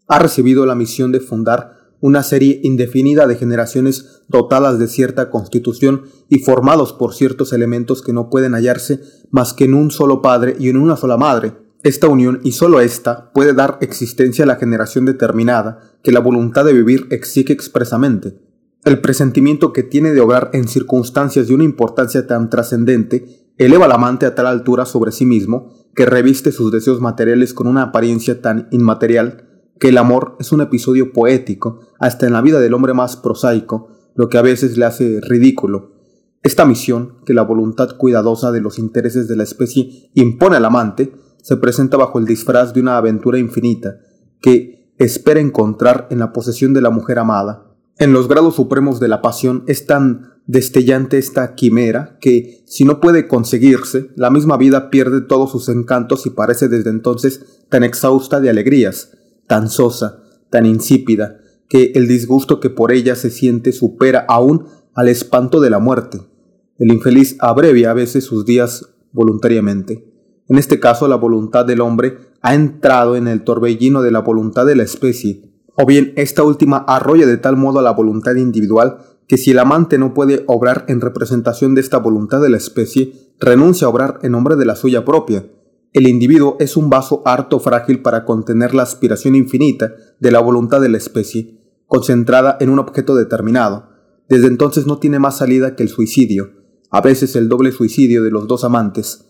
[0.07, 6.03] Ha recibido la misión de fundar una serie indefinida de generaciones dotadas de cierta constitución
[6.27, 8.99] y formados por ciertos elementos que no pueden hallarse
[9.29, 11.53] más que en un solo padre y en una sola madre.
[11.83, 16.65] Esta unión y solo esta puede dar existencia a la generación determinada que la voluntad
[16.65, 18.35] de vivir exige expresamente.
[18.83, 23.91] El presentimiento que tiene de obrar en circunstancias de una importancia tan trascendente eleva al
[23.91, 28.41] amante a tal altura sobre sí mismo que reviste sus deseos materiales con una apariencia
[28.41, 29.47] tan inmaterial
[29.79, 33.89] que el amor es un episodio poético hasta en la vida del hombre más prosaico,
[34.15, 35.95] lo que a veces le hace ridículo.
[36.43, 41.13] Esta misión, que la voluntad cuidadosa de los intereses de la especie impone al amante,
[41.41, 43.97] se presenta bajo el disfraz de una aventura infinita,
[44.39, 47.70] que espera encontrar en la posesión de la mujer amada.
[48.01, 52.99] En los grados supremos de la pasión es tan destellante esta quimera que, si no
[52.99, 58.39] puede conseguirse, la misma vida pierde todos sus encantos y parece desde entonces tan exhausta
[58.39, 64.25] de alegrías, tan sosa, tan insípida, que el disgusto que por ella se siente supera
[64.27, 66.21] aún al espanto de la muerte.
[66.79, 70.11] El infeliz abrevia a veces sus días voluntariamente.
[70.47, 74.65] En este caso, la voluntad del hombre ha entrado en el torbellino de la voluntad
[74.65, 78.97] de la especie, o bien esta última arrolla de tal modo a la voluntad individual
[79.27, 83.13] que si el amante no puede obrar en representación de esta voluntad de la especie,
[83.39, 85.45] renuncia a obrar en nombre de la suya propia,
[85.93, 90.79] el individuo es un vaso harto frágil para contener la aspiración infinita de la voluntad
[90.81, 93.89] de la especie, concentrada en un objeto determinado.
[94.29, 96.51] Desde entonces no tiene más salida que el suicidio,
[96.89, 99.25] a veces el doble suicidio de los dos amantes,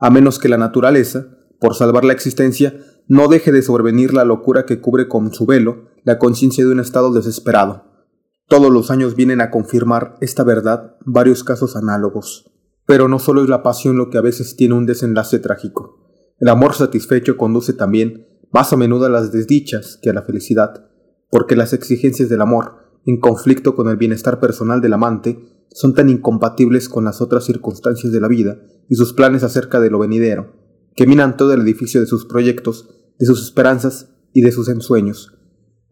[0.00, 1.26] a menos que la naturaleza,
[1.60, 2.74] por salvar la existencia,
[3.10, 6.78] no deje de sobrevenir la locura que cubre con su velo la conciencia de un
[6.78, 7.82] estado desesperado.
[8.46, 12.52] Todos los años vienen a confirmar esta verdad varios casos análogos.
[12.86, 15.98] Pero no solo es la pasión lo que a veces tiene un desenlace trágico.
[16.38, 20.88] El amor satisfecho conduce también más a menudo a las desdichas que a la felicidad,
[21.30, 26.10] porque las exigencias del amor, en conflicto con el bienestar personal del amante, son tan
[26.10, 30.52] incompatibles con las otras circunstancias de la vida y sus planes acerca de lo venidero,
[30.94, 35.38] que minan todo el edificio de sus proyectos, de sus esperanzas y de sus ensueños.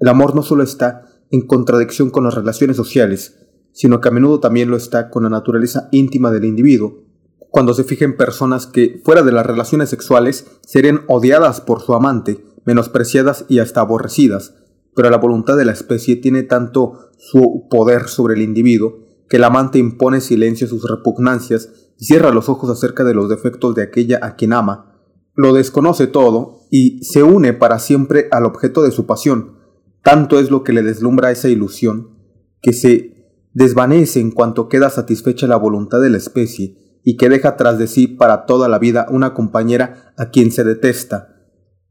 [0.01, 3.37] El amor no solo está en contradicción con las relaciones sociales,
[3.72, 7.05] sino que a menudo también lo está con la naturaleza íntima del individuo,
[7.51, 11.95] cuando se fija en personas que, fuera de las relaciones sexuales, serían odiadas por su
[11.95, 14.55] amante, menospreciadas y hasta aborrecidas,
[14.95, 19.45] pero la voluntad de la especie tiene tanto su poder sobre el individuo que el
[19.45, 21.68] amante impone silencio a sus repugnancias
[21.99, 24.97] y cierra los ojos acerca de los defectos de aquella a quien ama,
[25.39, 29.57] lo desconoce todo y se une para siempre al objeto de su pasión.
[30.03, 32.11] Tanto es lo que le deslumbra esa ilusión,
[32.61, 37.57] que se desvanece en cuanto queda satisfecha la voluntad de la especie, y que deja
[37.57, 41.36] tras de sí para toda la vida una compañera a quien se detesta.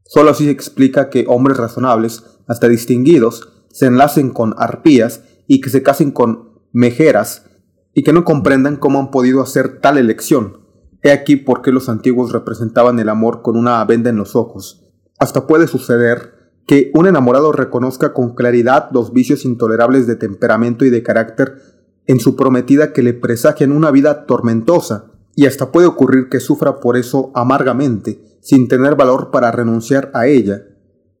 [0.04, 5.70] Solo así se explica que hombres razonables, hasta distinguidos, se enlacen con arpías y que
[5.70, 7.46] se casen con mejeras
[7.94, 10.67] y que no comprendan cómo han podido hacer tal elección.
[11.02, 14.84] He aquí por qué los antiguos representaban el amor con una venda en los ojos.
[15.18, 20.90] Hasta puede suceder que un enamorado reconozca con claridad los vicios intolerables de temperamento y
[20.90, 21.54] de carácter
[22.06, 26.80] en su prometida que le presagian una vida tormentosa, y hasta puede ocurrir que sufra
[26.80, 30.66] por eso amargamente, sin tener valor para renunciar a ella.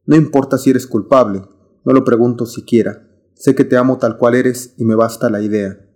[0.06, 1.42] No importa si eres culpable,
[1.84, 5.40] no lo pregunto siquiera, sé que te amo tal cual eres y me basta la
[5.40, 5.87] idea.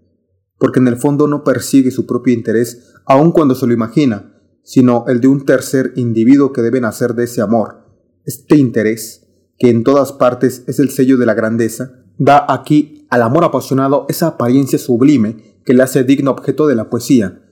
[0.62, 5.04] Porque en el fondo no persigue su propio interés, aun cuando se lo imagina, sino
[5.08, 7.84] el de un tercer individuo que debe nacer de ese amor.
[8.24, 9.26] Este interés,
[9.58, 14.06] que en todas partes es el sello de la grandeza, da aquí al amor apasionado
[14.08, 17.42] esa apariencia sublime que le hace digno objeto de la poesía.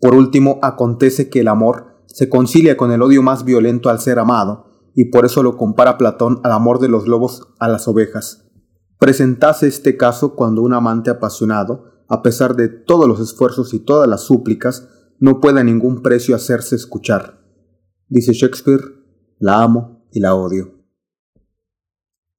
[0.00, 4.18] Por último, acontece que el amor se concilia con el odio más violento al ser
[4.18, 8.46] amado, y por eso lo compara Platón al amor de los lobos a las ovejas.
[8.98, 14.08] Presentase este caso cuando un amante apasionado, a pesar de todos los esfuerzos y todas
[14.08, 14.88] las súplicas,
[15.18, 17.40] no puede a ningún precio hacerse escuchar.
[18.08, 18.82] Dice Shakespeare,
[19.38, 20.76] la amo y la odio.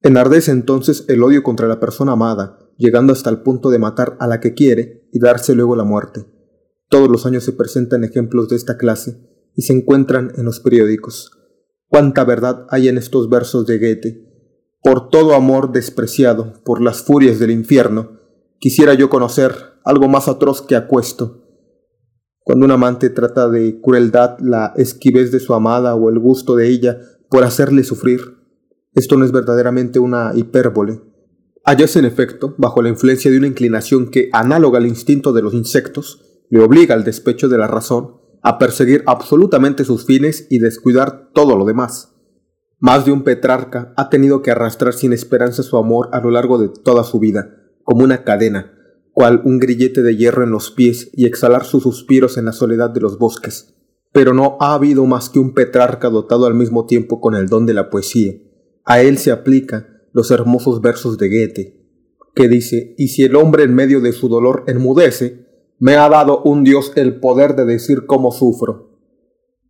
[0.01, 4.27] Enardece entonces el odio contra la persona amada, llegando hasta el punto de matar a
[4.27, 6.25] la que quiere y darse luego la muerte.
[6.89, 9.19] Todos los años se presentan ejemplos de esta clase
[9.55, 11.31] y se encuentran en los periódicos.
[11.87, 14.23] Cuánta verdad hay en estos versos de Goethe.
[14.81, 18.16] Por todo amor despreciado, por las furias del infierno,
[18.59, 19.53] quisiera yo conocer
[19.83, 21.43] algo más atroz que acuesto.
[22.43, 26.69] Cuando un amante trata de crueldad la esquivez de su amada o el gusto de
[26.69, 26.99] ella
[27.29, 28.21] por hacerle sufrir,
[28.93, 31.01] esto no es verdaderamente una hipérbole.
[31.65, 35.53] Hallas en efecto, bajo la influencia de una inclinación que, análoga al instinto de los
[35.53, 41.29] insectos, le obliga al despecho de la razón a perseguir absolutamente sus fines y descuidar
[41.33, 42.15] todo lo demás.
[42.79, 46.57] Más de un Petrarca ha tenido que arrastrar sin esperanza su amor a lo largo
[46.57, 48.73] de toda su vida, como una cadena,
[49.13, 52.89] cual un grillete de hierro en los pies y exhalar sus suspiros en la soledad
[52.89, 53.75] de los bosques.
[54.11, 57.65] Pero no ha habido más que un Petrarca dotado al mismo tiempo con el don
[57.65, 58.33] de la poesía.
[58.83, 61.87] A él se aplica los hermosos versos de Goethe,
[62.35, 65.45] que dice, y si el hombre en medio de su dolor enmudece,
[65.79, 68.99] me ha dado un Dios el poder de decir cómo sufro.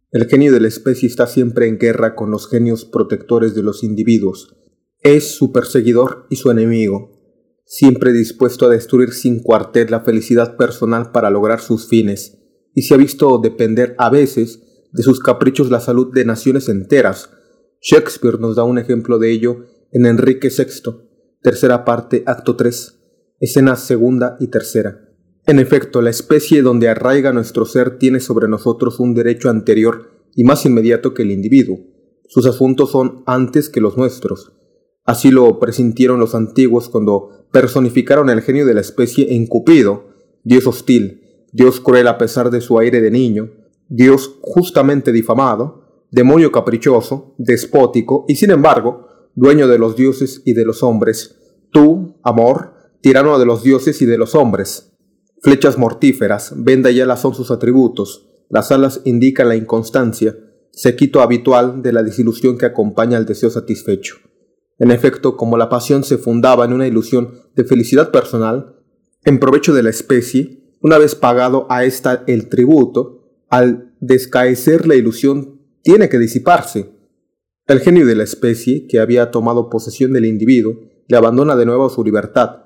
[0.10, 3.84] El genio de la especie está siempre en guerra con los genios protectores de los
[3.84, 4.58] individuos.
[5.04, 7.17] Es su perseguidor y su enemigo,
[7.68, 12.38] siempre dispuesto a destruir sin cuartel la felicidad personal para lograr sus fines,
[12.74, 17.30] y se ha visto depender a veces de sus caprichos la salud de naciones enteras.
[17.82, 20.92] Shakespeare nos da un ejemplo de ello en Enrique VI,
[21.42, 23.00] tercera parte, acto 3,
[23.42, 25.04] escenas segunda y tercera.
[25.46, 30.44] En efecto, la especie donde arraiga nuestro ser tiene sobre nosotros un derecho anterior y
[30.44, 31.80] más inmediato que el individuo.
[32.28, 34.57] Sus asuntos son antes que los nuestros.
[35.08, 40.10] Así lo presintieron los antiguos cuando personificaron el genio de la especie en Cupido,
[40.44, 43.52] Dios hostil, Dios cruel a pesar de su aire de niño,
[43.88, 50.66] Dios justamente difamado, demonio caprichoso, despótico y sin embargo, dueño de los dioses y de
[50.66, 51.38] los hombres,
[51.72, 54.92] tú, amor, tirano de los dioses y de los hombres.
[55.42, 58.28] Flechas mortíferas, venda y alas son sus atributos.
[58.50, 60.36] Las alas indican la inconstancia,
[60.74, 64.27] sequito habitual de la desilusión que acompaña al deseo satisfecho.
[64.80, 68.76] En efecto, como la pasión se fundaba en una ilusión de felicidad personal,
[69.24, 74.96] en provecho de la especie, una vez pagado a ésta el tributo, al descaecer la
[74.96, 76.92] ilusión tiene que disiparse.
[77.66, 80.76] El genio de la especie, que había tomado posesión del individuo,
[81.08, 82.66] le abandona de nuevo su libertad.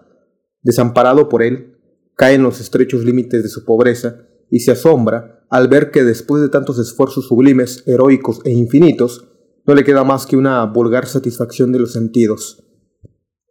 [0.61, 1.77] Desamparado por él,
[2.15, 6.41] cae en los estrechos límites de su pobreza y se asombra al ver que después
[6.41, 9.30] de tantos esfuerzos sublimes, heroicos e infinitos,
[9.65, 12.63] no le queda más que una vulgar satisfacción de los sentidos.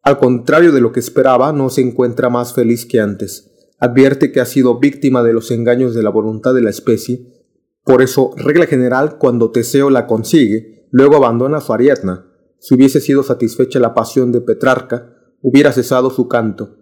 [0.03, 3.53] Al contrario de lo que esperaba, no se encuentra más feliz que antes.
[3.79, 7.45] Advierte que ha sido víctima de los engaños de la voluntad de la especie.
[7.85, 12.27] Por eso, regla general, cuando Teseo la consigue, luego abandona su Ariadna.
[12.59, 16.81] Si hubiese sido satisfecha la pasión de Petrarca, hubiera cesado su canto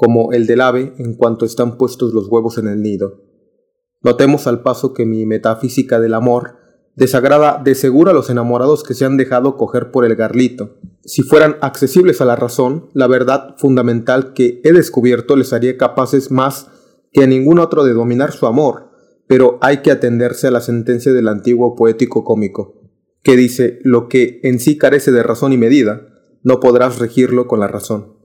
[0.00, 3.20] como el del ave en cuanto están puestos los huevos en el nido.
[4.00, 6.56] Notemos al paso que mi metafísica del amor
[7.00, 10.76] desagrada de seguro a los enamorados que se han dejado coger por el garlito.
[11.02, 16.30] Si fueran accesibles a la razón, la verdad fundamental que he descubierto les haría capaces
[16.30, 16.66] más
[17.10, 18.90] que a ningún otro de dominar su amor,
[19.26, 22.82] pero hay que atenderse a la sentencia del antiguo poético cómico,
[23.22, 26.06] que dice lo que en sí carece de razón y medida,
[26.42, 28.18] no podrás regirlo con la razón.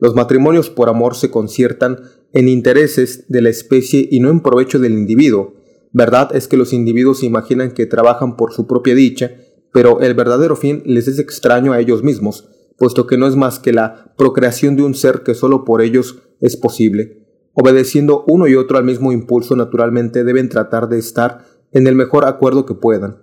[0.00, 2.00] Los matrimonios por amor se conciertan
[2.32, 5.54] en intereses de la especie y no en provecho del individuo.
[5.96, 9.30] Verdad es que los individuos imaginan que trabajan por su propia dicha,
[9.72, 13.58] pero el verdadero fin les es extraño a ellos mismos, puesto que no es más
[13.58, 17.26] que la procreación de un ser que solo por ellos es posible.
[17.54, 22.26] Obedeciendo uno y otro al mismo impulso, naturalmente deben tratar de estar en el mejor
[22.26, 23.22] acuerdo que puedan.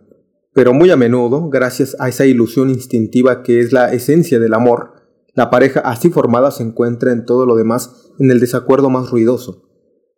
[0.52, 4.94] Pero muy a menudo, gracias a esa ilusión instintiva que es la esencia del amor,
[5.36, 9.73] la pareja así formada se encuentra en todo lo demás en el desacuerdo más ruidoso.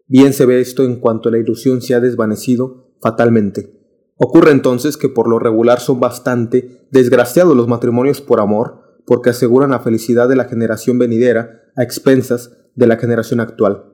[0.08, 3.74] Bien se ve esto en cuanto la ilusión se ha desvanecido fatalmente.
[4.18, 9.72] Ocurre entonces que por lo regular son bastante desgraciados los matrimonios por amor, porque aseguran
[9.72, 13.92] la felicidad de la generación venidera a expensas de la generación actual.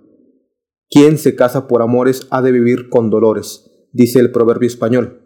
[0.90, 5.22] Quien se casa por amores ha de vivir con dolores, dice el proverbio español.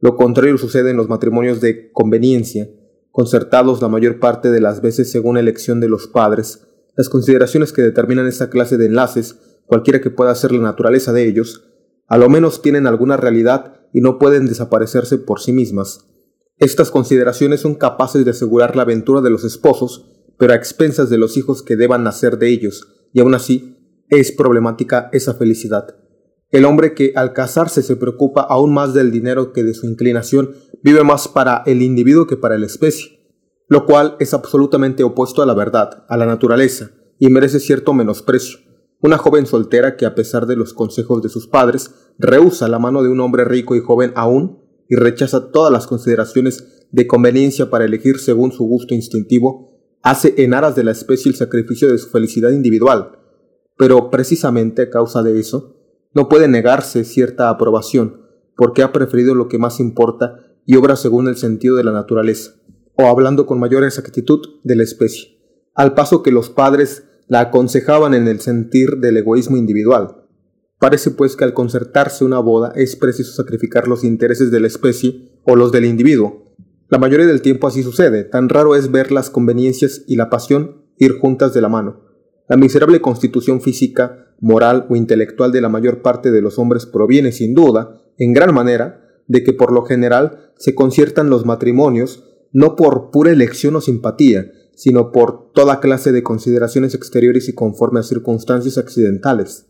[0.00, 2.68] Lo contrario sucede en los matrimonios de conveniencia,
[3.10, 7.82] concertados la mayor parte de las veces según elección de los padres, las consideraciones que
[7.82, 9.38] determinan esta clase de enlaces,
[9.70, 11.62] cualquiera que pueda ser la naturaleza de ellos,
[12.08, 16.08] a lo menos tienen alguna realidad y no pueden desaparecerse por sí mismas.
[16.58, 21.18] Estas consideraciones son capaces de asegurar la aventura de los esposos, pero a expensas de
[21.18, 23.76] los hijos que deban nacer de ellos, y aún así
[24.08, 25.94] es problemática esa felicidad.
[26.50, 30.50] El hombre que al casarse se preocupa aún más del dinero que de su inclinación
[30.82, 33.20] vive más para el individuo que para la especie,
[33.68, 36.90] lo cual es absolutamente opuesto a la verdad, a la naturaleza,
[37.20, 38.69] y merece cierto menosprecio.
[39.02, 43.02] Una joven soltera que a pesar de los consejos de sus padres, rehúsa la mano
[43.02, 44.58] de un hombre rico y joven aún
[44.88, 49.70] y rechaza todas las consideraciones de conveniencia para elegir según su gusto instintivo,
[50.02, 53.18] hace en aras de la especie el sacrificio de su felicidad individual.
[53.78, 55.76] Pero precisamente a causa de eso,
[56.12, 60.34] no puede negarse cierta aprobación, porque ha preferido lo que más importa
[60.66, 62.52] y obra según el sentido de la naturaleza,
[62.96, 65.38] o hablando con mayor exactitud de la especie,
[65.74, 70.26] al paso que los padres la aconsejaban en el sentir del egoísmo individual.
[70.80, 75.30] Parece pues que al concertarse una boda es preciso sacrificar los intereses de la especie
[75.44, 76.56] o los del individuo.
[76.88, 80.82] La mayoría del tiempo así sucede, tan raro es ver las conveniencias y la pasión
[80.98, 82.00] ir juntas de la mano.
[82.48, 87.30] La miserable constitución física moral o intelectual de la mayor parte de los hombres proviene
[87.30, 92.74] sin duda, en gran manera, de que por lo general se conciertan los matrimonios no
[92.74, 94.50] por pura elección o simpatía,
[94.80, 99.66] sino por toda clase de consideraciones exteriores y conforme a circunstancias accidentales,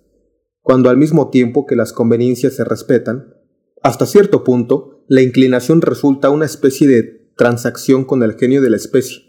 [0.60, 3.34] cuando al mismo tiempo que las conveniencias se respetan,
[3.82, 8.76] hasta cierto punto, la inclinación resulta una especie de transacción con el genio de la
[8.76, 9.24] especie.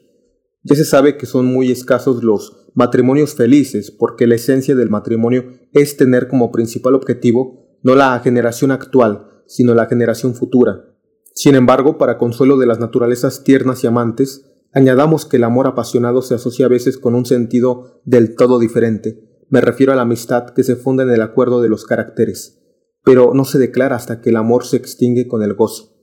[0.61, 5.45] Ya se sabe que son muy escasos los matrimonios felices, porque la esencia del matrimonio
[5.73, 10.85] es tener como principal objetivo no la generación actual, sino la generación futura.
[11.33, 16.21] Sin embargo, para consuelo de las naturalezas tiernas y amantes, añadamos que el amor apasionado
[16.21, 19.45] se asocia a veces con un sentido del todo diferente.
[19.49, 22.61] Me refiero a la amistad que se funda en el acuerdo de los caracteres,
[23.03, 25.93] pero no se declara hasta que el amor se extingue con el gozo.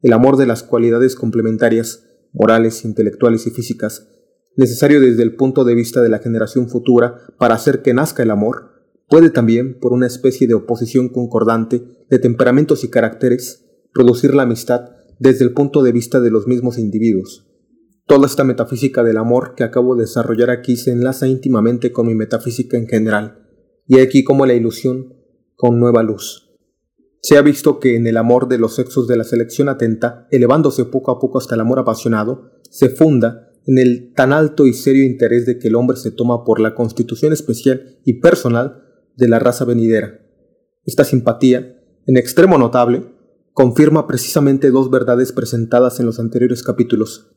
[0.00, 4.08] El amor de las cualidades complementarias, morales, intelectuales y físicas,
[4.56, 8.30] necesario desde el punto de vista de la generación futura para hacer que nazca el
[8.30, 8.72] amor,
[9.08, 13.64] puede también, por una especie de oposición concordante de temperamentos y caracteres,
[13.94, 17.46] producir la amistad desde el punto de vista de los mismos individuos.
[18.08, 22.14] Toda esta metafísica del amor que acabo de desarrollar aquí se enlaza íntimamente con mi
[22.14, 23.46] metafísica en general,
[23.86, 25.12] y aquí como la ilusión
[25.56, 26.48] con nueva luz.
[27.20, 30.86] Se ha visto que en el amor de los sexos de la selección atenta, elevándose
[30.86, 35.04] poco a poco hasta el amor apasionado, se funda en el tan alto y serio
[35.04, 38.84] interés de que el hombre se toma por la constitución especial y personal
[39.18, 40.18] de la raza venidera.
[40.86, 41.76] Esta simpatía,
[42.06, 43.04] en extremo notable,
[43.52, 47.34] confirma precisamente dos verdades presentadas en los anteriores capítulos.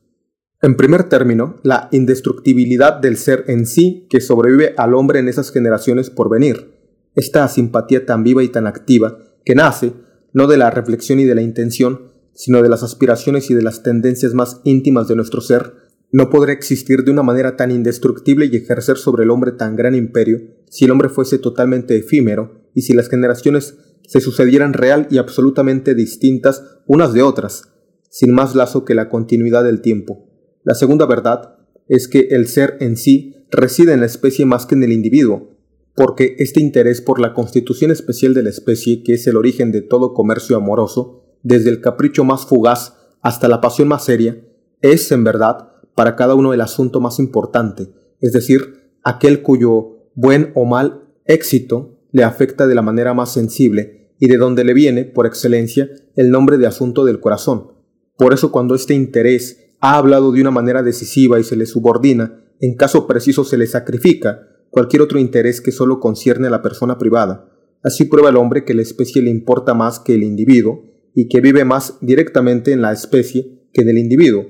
[0.64, 5.50] En primer término, la indestructibilidad del ser en sí que sobrevive al hombre en esas
[5.50, 6.78] generaciones por venir.
[7.16, 9.92] Esta simpatía tan viva y tan activa que nace
[10.32, 13.82] no de la reflexión y de la intención, sino de las aspiraciones y de las
[13.82, 15.74] tendencias más íntimas de nuestro ser,
[16.12, 19.96] no podrá existir de una manera tan indestructible y ejercer sobre el hombre tan gran
[19.96, 20.38] imperio
[20.70, 25.96] si el hombre fuese totalmente efímero y si las generaciones se sucedieran real y absolutamente
[25.96, 27.64] distintas unas de otras,
[28.10, 30.31] sin más lazo que la continuidad del tiempo.
[30.64, 31.56] La segunda verdad
[31.88, 35.50] es que el ser en sí reside en la especie más que en el individuo,
[35.94, 39.82] porque este interés por la constitución especial de la especie, que es el origen de
[39.82, 44.40] todo comercio amoroso, desde el capricho más fugaz hasta la pasión más seria,
[44.80, 47.88] es, en verdad, para cada uno el asunto más importante,
[48.20, 54.12] es decir, aquel cuyo buen o mal éxito le afecta de la manera más sensible
[54.18, 57.72] y de donde le viene, por excelencia, el nombre de asunto del corazón.
[58.16, 62.40] Por eso cuando este interés ha hablado de una manera decisiva y se le subordina,
[62.60, 66.98] en caso preciso se le sacrifica cualquier otro interés que solo concierne a la persona
[66.98, 67.50] privada.
[67.82, 70.84] Así prueba el hombre que la especie le importa más que el individuo
[71.16, 74.46] y que vive más directamente en la especie que en el individuo.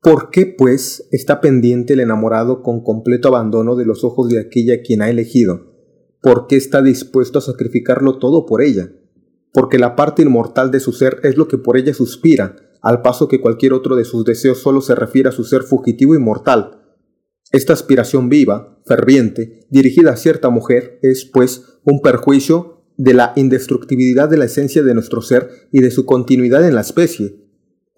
[0.00, 4.80] ¿Por qué, pues, está pendiente el enamorado con completo abandono de los ojos de aquella
[4.80, 5.72] quien ha elegido?
[6.20, 8.92] ¿Por qué está dispuesto a sacrificarlo todo por ella?
[9.52, 13.28] Porque la parte inmortal de su ser es lo que por ella suspira, al paso
[13.28, 16.82] que cualquier otro de sus deseos solo se refiere a su ser fugitivo y mortal.
[17.52, 24.28] Esta aspiración viva, ferviente, dirigida a cierta mujer, es, pues, un perjuicio de la indestructibilidad
[24.28, 27.42] de la esencia de nuestro ser y de su continuidad en la especie,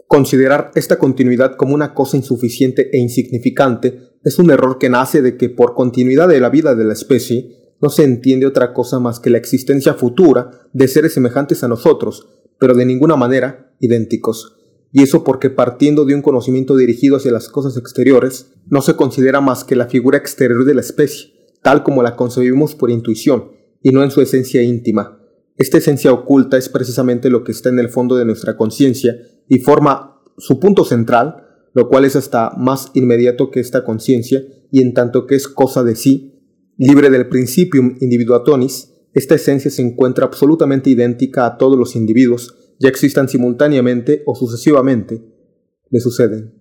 [0.07, 5.37] Considerar esta continuidad como una cosa insuficiente e insignificante es un error que nace de
[5.37, 9.19] que por continuidad de la vida de la especie no se entiende otra cosa más
[9.19, 12.29] que la existencia futura de seres semejantes a nosotros,
[12.59, 14.54] pero de ninguna manera idénticos.
[14.97, 19.41] Y eso porque partiendo de un conocimiento dirigido hacia las cosas exteriores, no se considera
[19.41, 23.51] más que la figura exterior de la especie, tal como la concebimos por intuición,
[23.83, 25.21] y no en su esencia íntima.
[25.57, 29.17] Esta esencia oculta es precisamente lo que está en el fondo de nuestra conciencia
[29.49, 34.81] y forma su punto central, lo cual es hasta más inmediato que esta conciencia y
[34.81, 36.41] en tanto que es cosa de sí,
[36.77, 42.89] libre del principium individuatonis, esta esencia se encuentra absolutamente idéntica a todos los individuos, ya
[42.89, 45.23] existan simultáneamente o sucesivamente,
[45.91, 46.55] le suceden.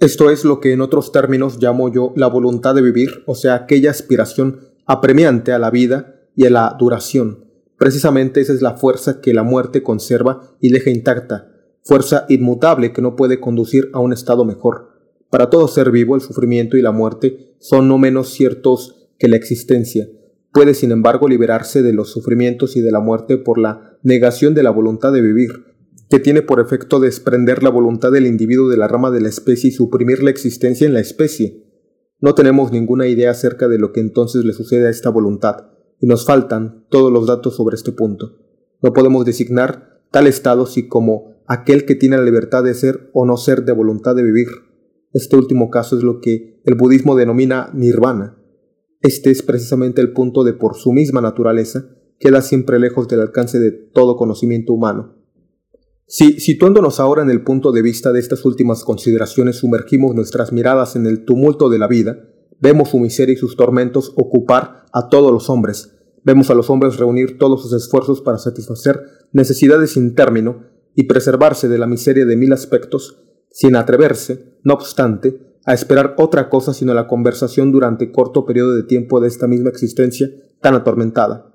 [0.00, 3.54] Esto es lo que en otros términos llamo yo la voluntad de vivir, o sea,
[3.54, 7.44] aquella aspiración apremiante a la vida y a la duración.
[7.78, 11.52] Precisamente esa es la fuerza que la muerte conserva y deja intacta,
[11.82, 14.90] fuerza inmutable que no puede conducir a un estado mejor.
[15.30, 19.36] Para todo ser vivo el sufrimiento y la muerte son no menos ciertos que la
[19.36, 20.08] existencia.
[20.54, 24.62] Puede sin embargo liberarse de los sufrimientos y de la muerte por la negación de
[24.62, 25.50] la voluntad de vivir,
[26.08, 29.70] que tiene por efecto desprender la voluntad del individuo de la rama de la especie
[29.70, 31.64] y suprimir la existencia en la especie.
[32.20, 36.06] No tenemos ninguna idea acerca de lo que entonces le sucede a esta voluntad, y
[36.06, 38.38] nos faltan todos los datos sobre este punto.
[38.80, 43.26] No podemos designar tal estado si como aquel que tiene la libertad de ser o
[43.26, 44.46] no ser de voluntad de vivir.
[45.12, 48.38] Este último caso es lo que el budismo denomina nirvana.
[49.04, 51.84] Este es precisamente el punto de por su misma naturaleza
[52.18, 55.14] queda siempre lejos del alcance de todo conocimiento humano.
[56.06, 60.96] Si, situándonos ahora en el punto de vista de estas últimas consideraciones, sumergimos nuestras miradas
[60.96, 62.16] en el tumulto de la vida,
[62.60, 66.96] vemos su miseria y sus tormentos ocupar a todos los hombres, vemos a los hombres
[66.96, 69.02] reunir todos sus esfuerzos para satisfacer
[69.32, 70.62] necesidades sin término
[70.94, 76.48] y preservarse de la miseria de mil aspectos, sin atreverse, no obstante, a esperar otra
[76.48, 80.28] cosa sino la conversación durante corto periodo de tiempo de esta misma existencia
[80.60, 81.52] tan atormentada.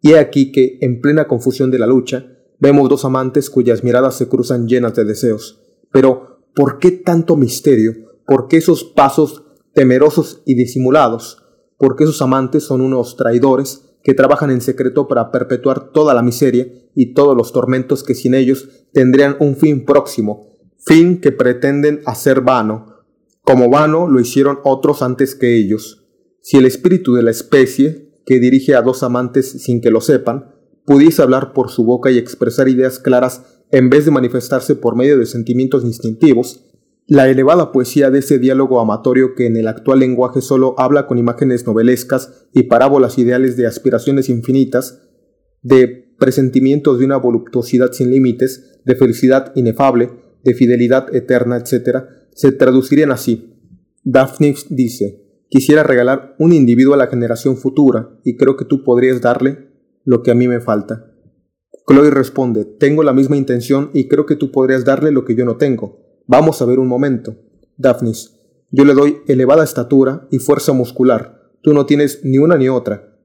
[0.00, 2.24] Y he aquí que, en plena confusión de la lucha,
[2.60, 5.60] Vemos dos amantes cuyas miradas se cruzan llenas de deseos.
[5.92, 7.92] Pero, ¿por qué tanto misterio?
[8.26, 9.44] ¿Por qué esos pasos
[9.74, 11.44] temerosos y disimulados?
[11.76, 16.22] ¿Por qué esos amantes son unos traidores que trabajan en secreto para perpetuar toda la
[16.22, 16.66] miseria
[16.96, 22.40] y todos los tormentos que sin ellos tendrían un fin próximo, fin que pretenden hacer
[22.40, 22.87] vano,
[23.48, 26.06] como vano lo hicieron otros antes que ellos?
[26.42, 30.54] Si el espíritu de la especie, que dirige a dos amantes sin que lo sepan,
[30.84, 35.16] pudiese hablar por su boca y expresar ideas claras en vez de manifestarse por medio
[35.16, 36.66] de sentimientos instintivos,
[37.06, 41.16] la elevada poesía de ese diálogo amatorio que en el actual lenguaje solo habla con
[41.16, 45.08] imágenes novelescas y parábolas ideales de aspiraciones infinitas,
[45.62, 50.10] de presentimientos de una voluptuosidad sin límites, de felicidad inefable,
[50.44, 53.52] de fidelidad eterna, etc., se traducirían así.
[54.04, 59.20] Daphne dice, quisiera regalar un individuo a la generación futura y creo que tú podrías
[59.20, 59.70] darle
[60.04, 61.12] lo que a mí me falta.
[61.88, 65.44] Chloe responde, tengo la misma intención y creo que tú podrías darle lo que yo
[65.44, 65.98] no tengo.
[66.28, 67.34] Vamos a ver un momento.
[67.76, 68.38] Daphnis,
[68.70, 71.42] yo le doy elevada estatura y fuerza muscular.
[71.60, 73.18] Tú no tienes ni una ni otra.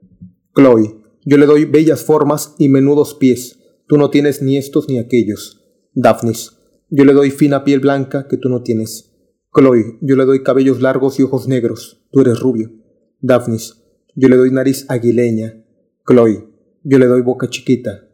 [0.56, 3.60] Chloe, yo le doy bellas formas y menudos pies.
[3.86, 5.64] Tú no tienes ni estos ni aquellos.
[5.94, 6.63] Daphnis,
[6.96, 9.12] yo le doy fina piel blanca que tú no tienes.
[9.52, 12.06] Chloe, yo le doy cabellos largos y ojos negros.
[12.12, 12.72] Tú eres rubio.
[13.20, 13.82] Daphnis,
[14.14, 15.66] yo le doy nariz aguileña.
[16.06, 16.48] Chloe,
[16.84, 18.08] yo le doy boca chiquita.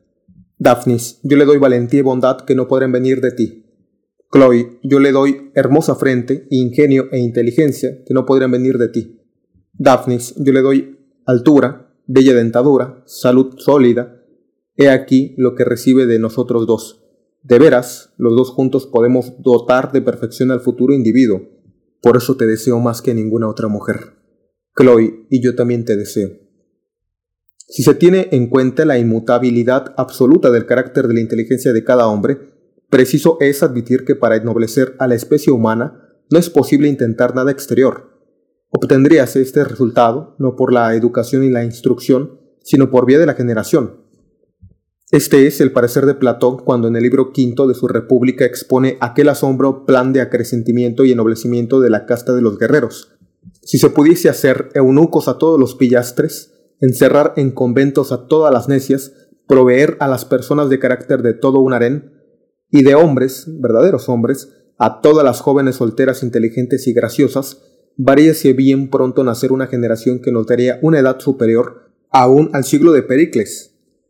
[0.58, 3.66] Daphnis, yo le doy valentía y bondad que no podrán venir de ti.
[4.32, 9.20] Chloe, yo le doy hermosa frente, ingenio e inteligencia que no podrán venir de ti.
[9.74, 14.24] Daphnis, yo le doy altura, bella dentadura, salud sólida.
[14.78, 17.09] He aquí lo que recibe de nosotros dos.
[17.44, 21.42] De veras, los dos juntos podemos dotar de perfección al futuro individuo.
[22.02, 24.18] Por eso te deseo más que ninguna otra mujer.
[24.78, 26.30] Chloe, y yo también te deseo.
[27.68, 32.08] Si se tiene en cuenta la inmutabilidad absoluta del carácter de la inteligencia de cada
[32.08, 32.38] hombre,
[32.90, 37.52] preciso es admitir que para ennoblecer a la especie humana no es posible intentar nada
[37.52, 38.10] exterior.
[38.70, 43.34] Obtendríase este resultado no por la educación y la instrucción, sino por vía de la
[43.34, 43.99] generación.
[45.12, 48.98] Este es el parecer de Platón cuando en el libro quinto de su República expone
[49.02, 53.18] aquel asombro plan de acrecentimiento y ennoblecimiento de la casta de los guerreros.
[53.64, 58.70] Si se pudiese hacer eunucos a todos los pillastres, encerrar en conventos a todas las
[58.70, 59.14] necias,
[59.48, 62.14] proveer a las personas de carácter de todo un harén,
[62.70, 67.64] y de hombres, verdaderos hombres, a todas las jóvenes solteras inteligentes y graciosas,
[67.98, 72.92] varíase bien pronto nacer una generación que nos daría una edad superior aún al siglo
[72.92, 73.69] de Pericles,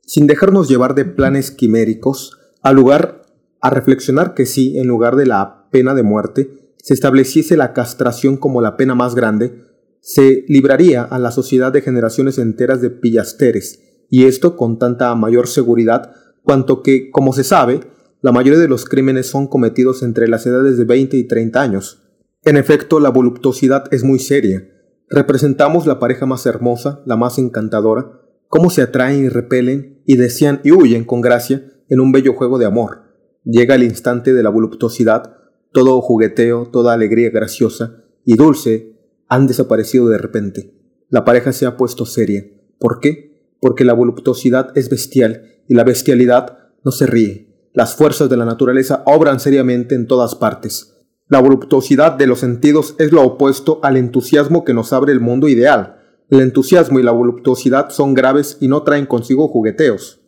[0.09, 3.27] sin dejarnos llevar de planes quiméricos, al lugar
[3.61, 8.35] a reflexionar que si, en lugar de la pena de muerte, se estableciese la castración
[8.35, 9.65] como la pena más grande,
[10.01, 15.47] se libraría a la sociedad de generaciones enteras de pillasteres, y esto con tanta mayor
[15.47, 16.11] seguridad
[16.41, 17.81] cuanto que, como se sabe,
[18.21, 22.01] la mayoría de los crímenes son cometidos entre las edades de 20 y 30 años.
[22.45, 24.67] En efecto, la voluptuosidad es muy seria.
[25.07, 28.19] Representamos la pareja más hermosa, la más encantadora,
[28.49, 32.57] cómo se atraen y repelen y desean y huyen con gracia en un bello juego
[32.57, 33.03] de amor.
[33.45, 35.37] Llega el instante de la voluptuosidad,
[35.71, 38.97] todo jugueteo, toda alegría graciosa y dulce
[39.29, 40.73] han desaparecido de repente.
[41.07, 42.43] La pareja se ha puesto seria.
[42.77, 43.29] ¿Por qué?
[43.59, 47.69] porque la voluptuosidad es bestial y la bestialidad no se ríe.
[47.73, 50.97] Las fuerzas de la naturaleza obran seriamente en todas partes.
[51.27, 55.47] La voluptuosidad de los sentidos es lo opuesto al entusiasmo que nos abre el mundo
[55.47, 55.98] ideal.
[56.29, 60.21] El entusiasmo y la voluptuosidad son graves y no traen consigo jugueteos.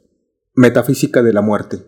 [0.56, 1.86] Metafísica de la muerte.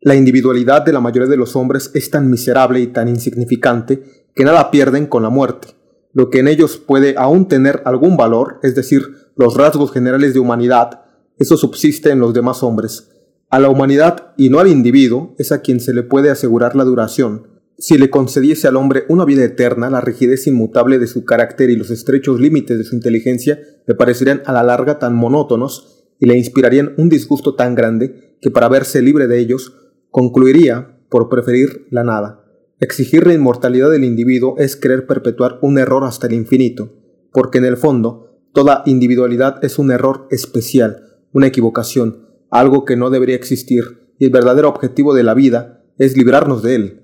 [0.00, 4.02] La individualidad de la mayoría de los hombres es tan miserable y tan insignificante
[4.34, 5.68] que nada pierden con la muerte.
[6.12, 9.02] Lo que en ellos puede aún tener algún valor, es decir,
[9.36, 11.04] los rasgos generales de humanidad,
[11.38, 13.10] eso subsiste en los demás hombres.
[13.48, 16.82] A la humanidad y no al individuo es a quien se le puede asegurar la
[16.82, 17.46] duración,
[17.78, 21.76] si le concediese al hombre una vida eterna, la rigidez inmutable de su carácter y
[21.76, 26.36] los estrechos límites de su inteligencia le parecerían a la larga tan monótonos y le
[26.36, 29.74] inspirarían un disgusto tan grande que para verse libre de ellos
[30.10, 32.44] concluiría por preferir la nada.
[32.78, 36.92] Exigir la inmortalidad del individuo es querer perpetuar un error hasta el infinito,
[37.32, 43.10] porque en el fondo toda individualidad es un error especial, una equivocación, algo que no
[43.10, 47.01] debería existir, y el verdadero objetivo de la vida es librarnos de él.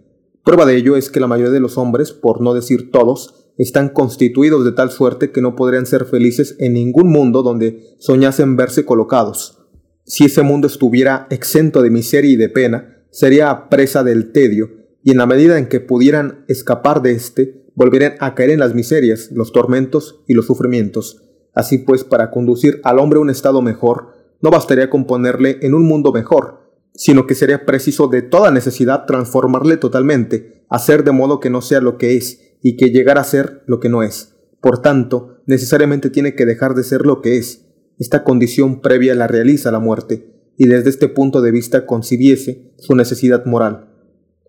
[0.48, 3.90] Prueba de ello es que la mayoría de los hombres, por no decir todos, están
[3.90, 8.86] constituidos de tal suerte que no podrían ser felices en ningún mundo donde soñasen verse
[8.86, 9.58] colocados.
[10.06, 14.70] Si ese mundo estuviera exento de miseria y de pena, sería presa del tedio,
[15.02, 18.74] y en la medida en que pudieran escapar de éste, volverían a caer en las
[18.74, 21.20] miserias, los tormentos y los sufrimientos.
[21.52, 25.74] Así pues, para conducir al hombre a un estado mejor, no bastaría con ponerle en
[25.74, 31.40] un mundo mejor, sino que sería preciso de toda necesidad transformarle totalmente, hacer de modo
[31.40, 34.36] que no sea lo que es, y que llegara a ser lo que no es.
[34.60, 37.66] Por tanto, necesariamente tiene que dejar de ser lo que es.
[37.98, 42.94] Esta condición previa la realiza la muerte, y desde este punto de vista concibiese su
[42.96, 43.88] necesidad moral.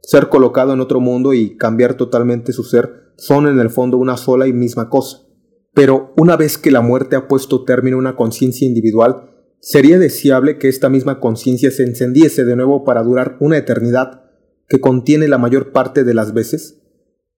[0.01, 4.17] Ser colocado en otro mundo y cambiar totalmente su ser son en el fondo una
[4.17, 5.19] sola y misma cosa.
[5.73, 9.28] Pero una vez que la muerte ha puesto término a una conciencia individual,
[9.61, 14.23] ¿Sería deseable que esta misma conciencia se encendiese de nuevo para durar una eternidad
[14.69, 16.81] que contiene la mayor parte de las veces?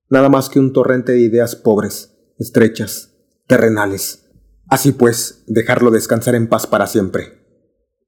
[0.07, 3.15] Nada más que un torrente de ideas pobres, estrechas,
[3.47, 4.29] terrenales.
[4.69, 7.39] Así pues, dejarlo descansar en paz para siempre.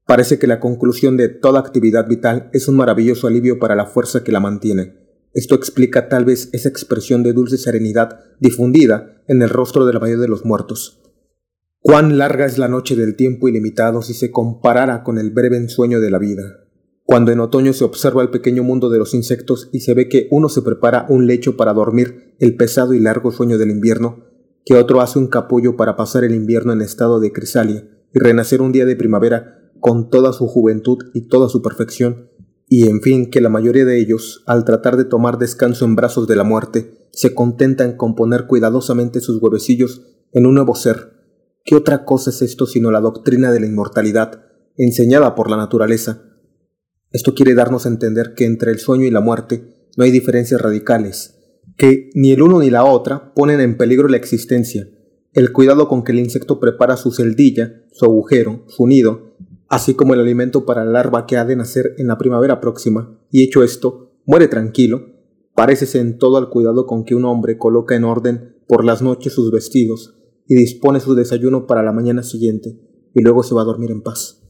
[0.06, 4.24] Parece que la conclusión de toda actividad vital es un maravilloso alivio para la fuerza
[4.24, 4.96] que la mantiene.
[5.34, 10.00] Esto explica tal vez esa expresión de dulce serenidad difundida en el rostro de la
[10.00, 11.03] mayoría de los muertos
[11.86, 16.00] Cuán larga es la noche del tiempo ilimitado si se comparara con el breve ensueño
[16.00, 16.64] de la vida.
[17.04, 20.30] Cuando en otoño se observa el pequeño mundo de los insectos y se ve que
[20.32, 24.24] uno se prepara un lecho para dormir el pesado y largo sueño del invierno,
[24.64, 28.62] que otro hace un capullo para pasar el invierno en estado de crisalia y renacer
[28.62, 32.30] un día de primavera con toda su juventud y toda su perfección,
[32.70, 36.30] y en fin que la mayoría de ellos, al tratar de tomar descanso en brazos
[36.30, 40.02] de la muerte, se contentan con poner cuidadosamente sus huevecillos
[40.32, 41.23] en un nuevo ser,
[41.66, 44.44] ¿Qué otra cosa es esto sino la doctrina de la inmortalidad,
[44.76, 46.24] enseñada por la naturaleza?
[47.12, 50.60] Esto quiere darnos a entender que entre el sueño y la muerte no hay diferencias
[50.60, 51.40] radicales,
[51.78, 54.90] que ni el uno ni la otra ponen en peligro la existencia.
[55.32, 59.38] El cuidado con que el insecto prepara su celdilla, su agujero, su nido,
[59.70, 63.22] así como el alimento para la larva que ha de nacer en la primavera próxima,
[63.32, 65.14] y hecho esto, muere tranquilo,
[65.56, 69.32] parécese en todo al cuidado con que un hombre coloca en orden por las noches
[69.32, 72.80] sus vestidos, y dispone su desayuno para la mañana siguiente
[73.14, 74.42] y luego se va a dormir en paz.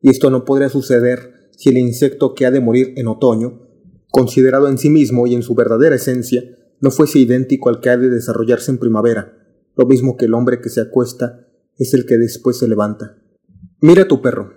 [0.00, 3.68] Y esto no podría suceder si el insecto que ha de morir en otoño,
[4.10, 6.42] considerado en sí mismo y en su verdadera esencia,
[6.80, 9.36] no fuese idéntico al que ha de desarrollarse en primavera,
[9.76, 11.46] lo mismo que el hombre que se acuesta
[11.76, 13.18] es el que después se levanta.
[13.80, 14.52] Mira tu perro,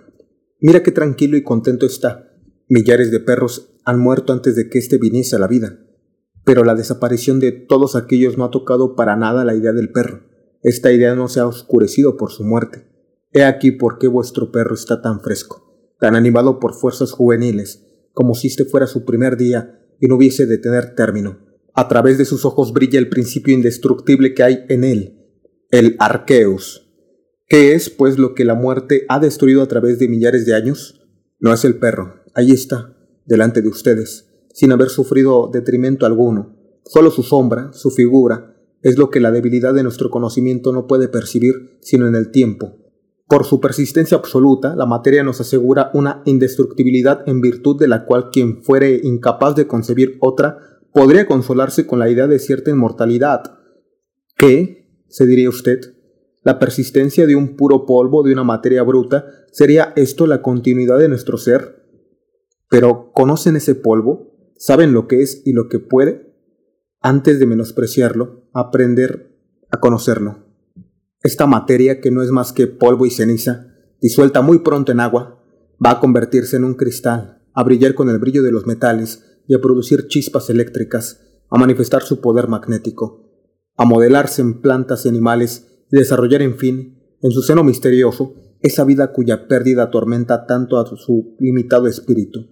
[0.60, 2.30] mira qué tranquilo y contento está.
[2.68, 5.78] Millares de perros han muerto antes de que éste viniese a la vida,
[6.44, 10.33] pero la desaparición de todos aquellos no ha tocado para nada la idea del perro
[10.64, 12.86] esta idea no se ha oscurecido por su muerte.
[13.32, 17.84] He aquí por qué vuestro perro está tan fresco, tan animado por fuerzas juveniles,
[18.14, 21.38] como si este fuera su primer día y no hubiese de tener término.
[21.74, 25.18] A través de sus ojos brilla el principio indestructible que hay en él,
[25.70, 26.90] el Arqueus.
[27.46, 31.06] ¿Qué es, pues, lo que la muerte ha destruido a través de millares de años?
[31.40, 32.96] No es el perro, ahí está,
[33.26, 38.53] delante de ustedes, sin haber sufrido detrimento alguno, solo su sombra, su figura,
[38.84, 42.76] es lo que la debilidad de nuestro conocimiento no puede percibir sino en el tiempo.
[43.26, 48.28] Por su persistencia absoluta, la materia nos asegura una indestructibilidad en virtud de la cual
[48.30, 50.58] quien fuere incapaz de concebir otra
[50.92, 53.42] podría consolarse con la idea de cierta inmortalidad.
[54.36, 54.84] ¿Qué?
[55.08, 55.80] se diría usted.
[56.42, 61.08] La persistencia de un puro polvo de una materia bruta, ¿sería esto la continuidad de
[61.08, 61.86] nuestro ser?
[62.68, 64.34] Pero ¿conocen ese polvo?
[64.58, 66.33] ¿Saben lo que es y lo que puede?
[67.04, 69.38] Antes de menospreciarlo, aprender
[69.70, 70.38] a conocerlo.
[71.22, 73.66] Esta materia, que no es más que polvo y ceniza,
[74.00, 75.44] disuelta muy pronto en agua,
[75.84, 79.54] va a convertirse en un cristal, a brillar con el brillo de los metales y
[79.54, 81.20] a producir chispas eléctricas,
[81.50, 83.30] a manifestar su poder magnético,
[83.76, 88.82] a modelarse en plantas y animales y desarrollar, en fin, en su seno misterioso, esa
[88.84, 92.46] vida cuya pérdida atormenta tanto a su limitado espíritu.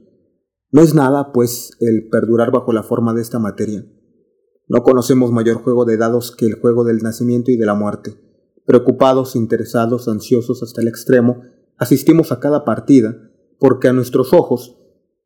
[0.71, 3.83] No es nada, pues, el perdurar bajo la forma de esta materia.
[4.73, 8.17] No conocemos mayor juego de dados que el juego del nacimiento y de la muerte.
[8.65, 11.43] Preocupados, interesados, ansiosos hasta el extremo,
[11.77, 14.79] asistimos a cada partida, porque a nuestros ojos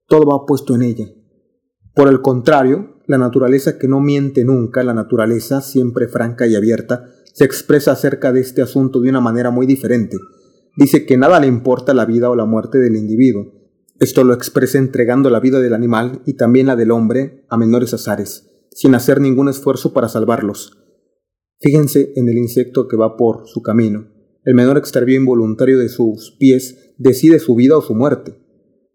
[0.08, 1.06] todo va puesto en ella.
[1.94, 7.04] Por el contrario, la naturaleza que no miente nunca, la naturaleza siempre franca y abierta,
[7.32, 10.16] se expresa acerca de este asunto de una manera muy diferente.
[10.76, 13.52] Dice que nada le importa la vida o la muerte del individuo.
[14.00, 17.94] Esto lo expresa entregando la vida del animal y también la del hombre a menores
[17.94, 20.76] azares, sin hacer ningún esfuerzo para salvarlos.
[21.60, 24.08] Fíjense en el insecto que va por su camino.
[24.44, 28.34] El menor extravío involuntario de sus pies decide su vida o su muerte.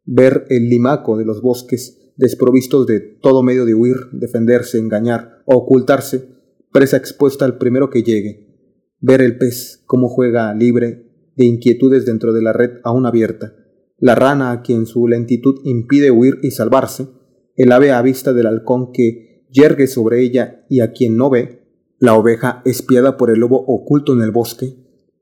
[0.06, 5.56] Ver el limaco de los bosques desprovistos de todo medio de huir, defenderse, engañar o
[5.56, 6.30] ocultarse,
[6.72, 8.48] presa expuesta al primero que llegue.
[9.00, 13.56] Ver el pez cómo juega libre de inquietudes dentro de la red aún abierta.
[13.98, 17.08] La rana a quien su lentitud impide huir y salvarse.
[17.56, 21.62] El ave a vista del halcón que yergue sobre ella y a quien no ve
[22.00, 24.76] la oveja espiada por el lobo oculto en el bosque,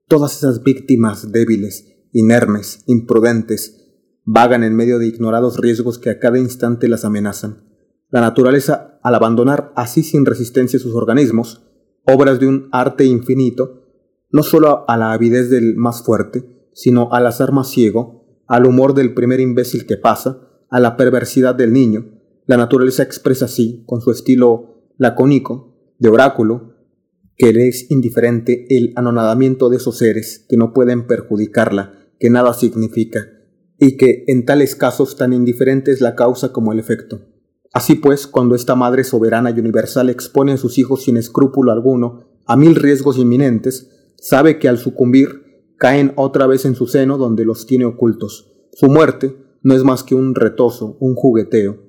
[0.07, 3.85] todas esas víctimas débiles, inermes, imprudentes,
[4.23, 7.65] vagan en medio de ignorados riesgos que a cada instante las amenazan.
[8.09, 11.65] La naturaleza, al abandonar así sin resistencia sus organismos,
[12.05, 13.83] obras de un arte infinito,
[14.31, 18.93] no solo a la avidez del más fuerte, sino al azar más ciego, al humor
[18.93, 22.18] del primer imbécil que pasa, a la perversidad del niño,
[22.49, 26.73] la naturaleza expresa así, con su estilo lacónico, de oráculo,
[27.37, 32.55] que le es indiferente el anonadamiento de esos seres que no pueden perjudicarla, que nada
[32.55, 33.19] significa,
[33.77, 37.21] y que en tales casos tan indiferente es la causa como el efecto.
[37.71, 42.31] Así pues, cuando esta madre soberana y universal expone a sus hijos sin escrúpulo alguno
[42.47, 47.45] a mil riesgos inminentes, sabe que al sucumbir caen otra vez en su seno donde
[47.45, 48.51] los tiene ocultos.
[48.73, 51.88] Su muerte no es más que un retozo, un jugueteo.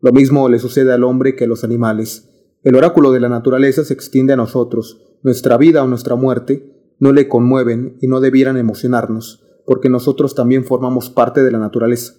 [0.00, 2.30] Lo mismo le sucede al hombre que a los animales.
[2.62, 5.00] El oráculo de la naturaleza se extiende a nosotros.
[5.22, 10.64] Nuestra vida o nuestra muerte no le conmueven y no debieran emocionarnos, porque nosotros también
[10.64, 12.14] formamos parte de la naturaleza.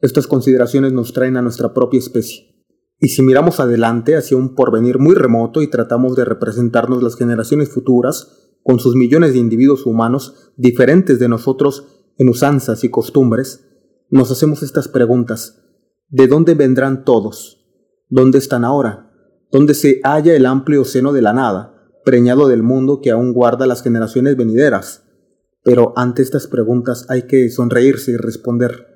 [0.00, 2.54] Estas consideraciones nos traen a nuestra propia especie.
[3.00, 7.68] Y si miramos adelante hacia un porvenir muy remoto y tratamos de representarnos las generaciones
[7.68, 11.86] futuras, con sus millones de individuos humanos diferentes de nosotros
[12.16, 13.66] en usanzas y costumbres,
[14.10, 15.63] nos hacemos estas preguntas.
[16.08, 17.64] ¿De dónde vendrán todos?
[18.08, 19.04] ¿Dónde están ahora?
[19.54, 23.68] donde se halla el amplio seno de la nada, preñado del mundo que aún guarda
[23.68, 25.04] las generaciones venideras.
[25.62, 28.88] Pero ante estas preguntas hay que sonreírse y responder.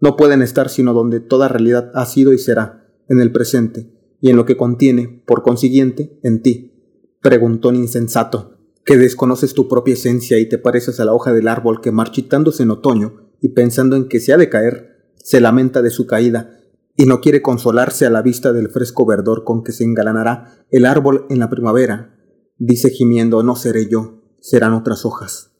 [0.00, 3.88] No pueden estar sino donde toda realidad ha sido y será, en el presente,
[4.20, 6.74] y en lo que contiene, por consiguiente, en ti.
[7.22, 11.80] Preguntón insensato, que desconoces tu propia esencia y te pareces a la hoja del árbol
[11.80, 15.90] que marchitándose en otoño y pensando en que se ha de caer, se lamenta de
[15.90, 16.58] su caída
[16.96, 20.84] y no quiere consolarse a la vista del fresco verdor con que se engalanará el
[20.84, 22.16] árbol en la primavera.
[22.58, 25.52] Dice gimiendo, no seré yo, serán otras hojas.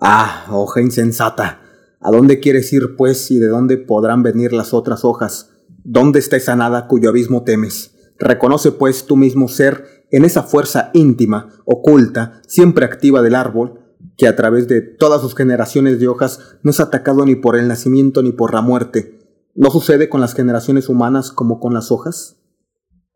[0.00, 1.62] Ah, hoja insensata,
[2.00, 5.50] ¿a dónde quieres ir, pues, y de dónde podrán venir las otras hojas?
[5.82, 7.96] ¿Dónde está esa nada cuyo abismo temes?
[8.18, 13.77] Reconoce, pues, tú mismo ser en esa fuerza íntima, oculta, siempre activa del árbol,
[14.18, 17.68] que a través de todas sus generaciones de hojas no es atacado ni por el
[17.68, 19.18] nacimiento ni por la muerte,
[19.60, 22.36] ¿No sucede con las generaciones humanas como con las hojas?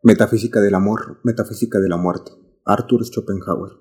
[0.01, 2.33] Metafísica del amor, metafísica de la muerte.
[2.65, 3.71] Arthur Schopenhauer.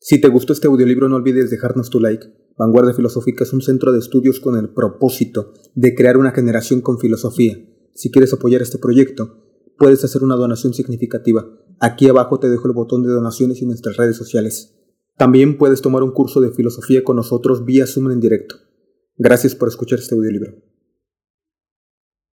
[0.00, 2.26] Si te gustó este audiolibro no olvides dejarnos tu like.
[2.58, 6.98] Vanguardia Filosófica es un centro de estudios con el propósito de crear una generación con
[6.98, 7.56] filosofía.
[7.94, 9.38] Si quieres apoyar este proyecto,
[9.78, 11.48] puedes hacer una donación significativa.
[11.78, 14.74] Aquí abajo te dejo el botón de donaciones y nuestras redes sociales.
[15.20, 18.54] También puedes tomar un curso de filosofía con nosotros vía Zoom en directo.
[19.18, 20.54] Gracias por escuchar este audiolibro.